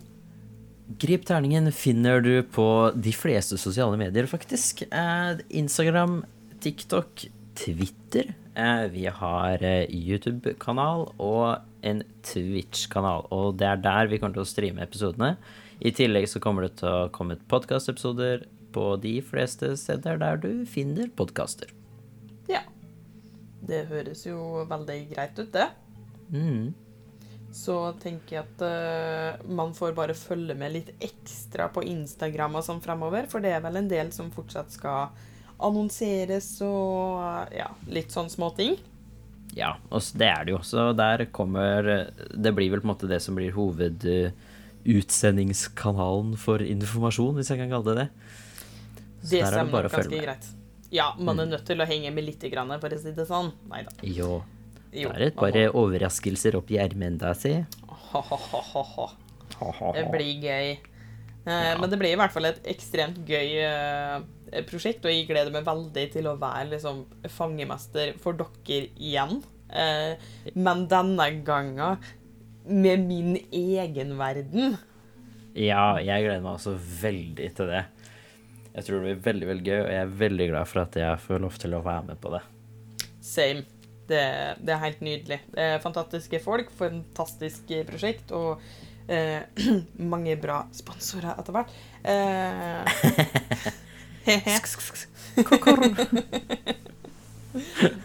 Gripterningen 1.00 1.68
finner 1.72 2.20
du 2.24 2.42
på 2.42 2.66
de 2.96 3.12
fleste 3.12 3.58
sosiale 3.60 3.96
medier, 4.00 4.28
faktisk. 4.30 4.82
Eh, 4.88 5.40
Instagram, 5.60 6.22
TikTok, 6.64 7.26
Twitter. 7.58 8.34
Eh, 8.56 8.84
vi 8.92 9.04
har 9.06 9.64
eh, 9.64 9.84
YouTube-kanal 9.92 11.08
og 11.20 11.58
en 11.86 12.02
Twitch-kanal, 12.26 13.26
og 13.30 13.58
det 13.60 13.68
er 13.68 13.82
der 13.84 14.08
vi 14.10 14.18
kommer 14.18 14.38
til 14.38 14.46
å 14.46 14.48
streame 14.48 14.82
episodene. 14.84 15.36
I 15.78 15.92
tillegg 15.94 16.26
så 16.26 16.40
kommer 16.42 16.66
det 16.66 16.78
til 16.80 16.88
å 16.88 17.10
komme 17.14 17.36
ut 17.36 17.44
podkastepisoder 17.52 18.46
på 18.74 18.96
de 19.02 19.20
fleste 19.24 19.76
steder 19.80 20.18
der 20.20 20.36
du 20.42 20.66
finner 20.68 21.08
podkaster. 21.16 21.68
Ja. 22.50 22.60
Det 23.68 23.86
høres 23.90 24.26
jo 24.26 24.64
veldig 24.68 24.98
greit 25.12 25.40
ut, 25.40 25.52
det. 25.52 25.68
Mm. 26.32 26.74
Så 27.54 27.92
tenker 28.02 28.36
jeg 28.36 28.44
at 28.44 28.60
uh, 28.60 29.46
man 29.48 29.74
får 29.76 29.92
bare 29.96 30.14
følge 30.16 30.54
med 30.58 30.72
litt 30.74 30.90
ekstra 31.00 31.68
på 31.72 31.82
Instagram 31.88 32.56
og 32.60 32.64
sånn 32.66 32.82
fremover, 32.84 33.26
for 33.30 33.38
det 33.44 33.52
er 33.56 33.62
vel 33.64 33.76
en 33.80 33.90
del 33.90 34.12
som 34.14 34.30
fortsatt 34.34 34.70
skal 34.74 35.08
annonseres 35.58 36.62
og 36.62 37.52
ja, 37.56 37.68
litt 37.90 38.12
sånn 38.14 38.30
småting. 38.30 38.76
Ja, 39.56 39.76
og 39.90 40.02
det 40.20 40.28
er 40.28 40.44
det 40.44 40.52
jo 40.52 40.58
også. 40.60 40.92
Der 40.96 41.24
kommer 41.34 42.10
Det 42.36 42.52
blir 42.54 42.70
vel 42.70 42.80
på 42.82 42.86
en 42.86 42.92
måte 42.92 43.10
det 43.10 43.20
som 43.24 43.34
blir 43.38 43.56
hovedutsendingskanalen 43.56 46.36
for 46.38 46.58
informasjon, 46.62 47.34
hvis 47.38 47.50
jeg 47.50 47.58
kan 47.62 47.72
kalle 47.72 47.88
det 47.90 47.98
det. 48.02 48.08
Så 49.22 49.30
Det 49.30 49.40
er 49.40 49.44
det 49.44 49.52
stemmer 49.54 49.88
følge 49.88 50.02
ganske. 50.02 50.18
Mm. 50.18 50.24
greit. 50.24 50.46
Ja, 50.90 51.08
man 51.18 51.40
er 51.42 51.50
nødt 51.50 51.66
til 51.68 51.80
å 51.80 51.86
henge 51.88 52.12
med 52.14 52.24
litt, 52.24 52.40
for 52.40 52.88
å 52.88 52.98
si 52.98 53.12
det 53.12 53.26
sånn. 53.28 53.52
Nei 53.68 53.82
da. 53.84 53.90
Jo. 54.02 54.42
Jo. 54.92 55.10
Det 55.12 55.16
er 55.20 55.26
et 55.26 55.36
par 55.36 55.52
overraskelser 55.76 56.56
oppi 56.56 56.78
ermen 56.80 57.18
der, 57.20 57.34
si. 57.36 57.52
Det 59.94 60.06
blir 60.12 60.40
gøy. 60.40 60.78
Eh, 61.48 61.74
Men 61.80 61.90
det 61.90 61.98
blir 62.00 62.12
i 62.14 62.18
hvert 62.20 62.32
fall 62.32 62.48
et 62.48 62.64
ekstremt 62.68 63.20
gøy 63.28 63.58
eh, 63.64 64.62
prosjekt, 64.68 65.04
og 65.04 65.12
jeg 65.12 65.28
gleder 65.28 65.52
meg 65.52 65.66
veldig 65.68 66.06
til 66.14 66.28
å 66.30 66.36
være 66.40 66.70
liksom, 66.74 67.04
fangemester 67.32 68.14
for 68.22 68.38
dere 68.38 68.88
igjen. 68.96 69.42
Eh, 69.68 70.16
men 70.56 70.86
denne 70.88 71.28
gangen 71.44 71.98
med 72.68 73.04
min 73.08 73.36
egen 73.52 74.16
verden. 74.20 74.76
Ja, 75.58 75.96
jeg 76.00 76.24
gleder 76.26 76.44
meg 76.44 76.58
også 76.58 76.76
veldig 76.76 77.48
til 77.56 77.72
det. 77.72 77.84
Jeg 78.78 78.86
tror 78.86 79.00
det 79.00 79.08
blir 79.08 79.24
veldig, 79.24 79.46
veldig 79.48 79.64
gøy, 79.66 79.80
og 79.80 79.88
jeg 79.90 80.02
er 80.04 80.10
veldig 80.20 80.44
glad 80.52 80.68
for 80.70 80.80
at 80.84 80.96
jeg 81.00 81.22
får 81.24 81.40
lov 81.42 81.54
til 81.58 81.72
å 81.74 81.80
være 81.82 82.04
med 82.12 82.18
på 82.22 82.30
det. 82.30 82.38
Same. 83.26 83.64
Det, 84.08 84.22
det 84.62 84.72
er 84.72 84.84
helt 84.84 85.00
nydelig. 85.04 85.38
Det 85.52 85.62
er 85.64 85.82
fantastiske 85.82 86.38
folk, 86.40 86.70
fantastisk 86.78 87.62
prosjekt 87.90 88.30
og 88.32 88.60
eh, 89.10 89.42
mange 90.14 90.36
bra 90.40 90.66
sponsorer 90.72 91.34
etter 91.34 91.52
hvert. 91.58 91.70
Eh, 92.06 92.84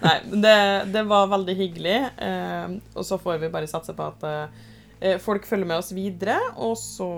Nei, 0.04 0.18
men 0.32 0.42
det, 0.42 0.58
det 0.98 1.04
var 1.14 1.34
veldig 1.38 1.56
hyggelig. 1.62 2.00
Eh, 2.18 2.68
og 2.98 3.06
så 3.06 3.22
får 3.22 3.38
vi 3.46 3.54
bare 3.54 3.70
satse 3.70 3.94
på 3.94 4.10
at 4.10 4.26
eh, 4.26 5.22
folk 5.22 5.46
følger 5.46 5.70
med 5.70 5.78
oss 5.84 5.94
videre. 5.94 6.42
Og 6.58 6.74
så 6.82 7.14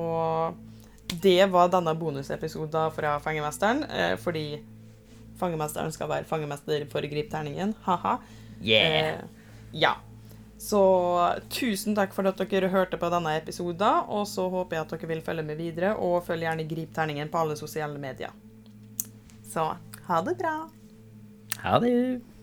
Det 1.21 1.45
var 1.51 1.69
denne 1.73 1.93
bonusepisoden 1.97 2.91
fra 2.95 3.19
Fangemesteren, 3.23 3.83
eh, 3.83 4.15
fordi 4.21 4.47
Fangemesteren 5.39 5.91
skal 5.91 6.09
være 6.09 6.27
fangemester 6.27 6.85
for 6.91 7.05
Grip 7.11 7.29
terningen. 7.31 7.73
Ha-ha. 7.83 8.17
Yeah! 8.63 9.07
Eh, 9.07 9.49
ja. 9.71 9.95
Så 10.57 10.81
tusen 11.51 11.95
takk 11.97 12.13
for 12.15 12.27
at 12.29 12.39
dere 12.39 12.71
hørte 12.71 12.97
på 12.97 13.09
denne 13.11 13.35
episoden, 13.37 14.07
og 14.07 14.23
så 14.31 14.47
håper 14.49 14.77
jeg 14.77 14.85
at 14.85 14.93
dere 14.95 15.09
vil 15.11 15.25
følge 15.25 15.43
med 15.43 15.59
videre, 15.59 15.95
og 15.99 16.23
følg 16.25 16.47
gjerne 16.47 16.67
Grip 16.69 16.95
terningen 16.95 17.31
på 17.31 17.43
alle 17.43 17.59
sosiale 17.59 17.99
medier. 17.99 18.31
Så 19.43 19.73
ha 20.07 20.21
det 20.23 20.37
bra. 20.39 20.55
Ha 21.65 21.79
det! 21.83 22.34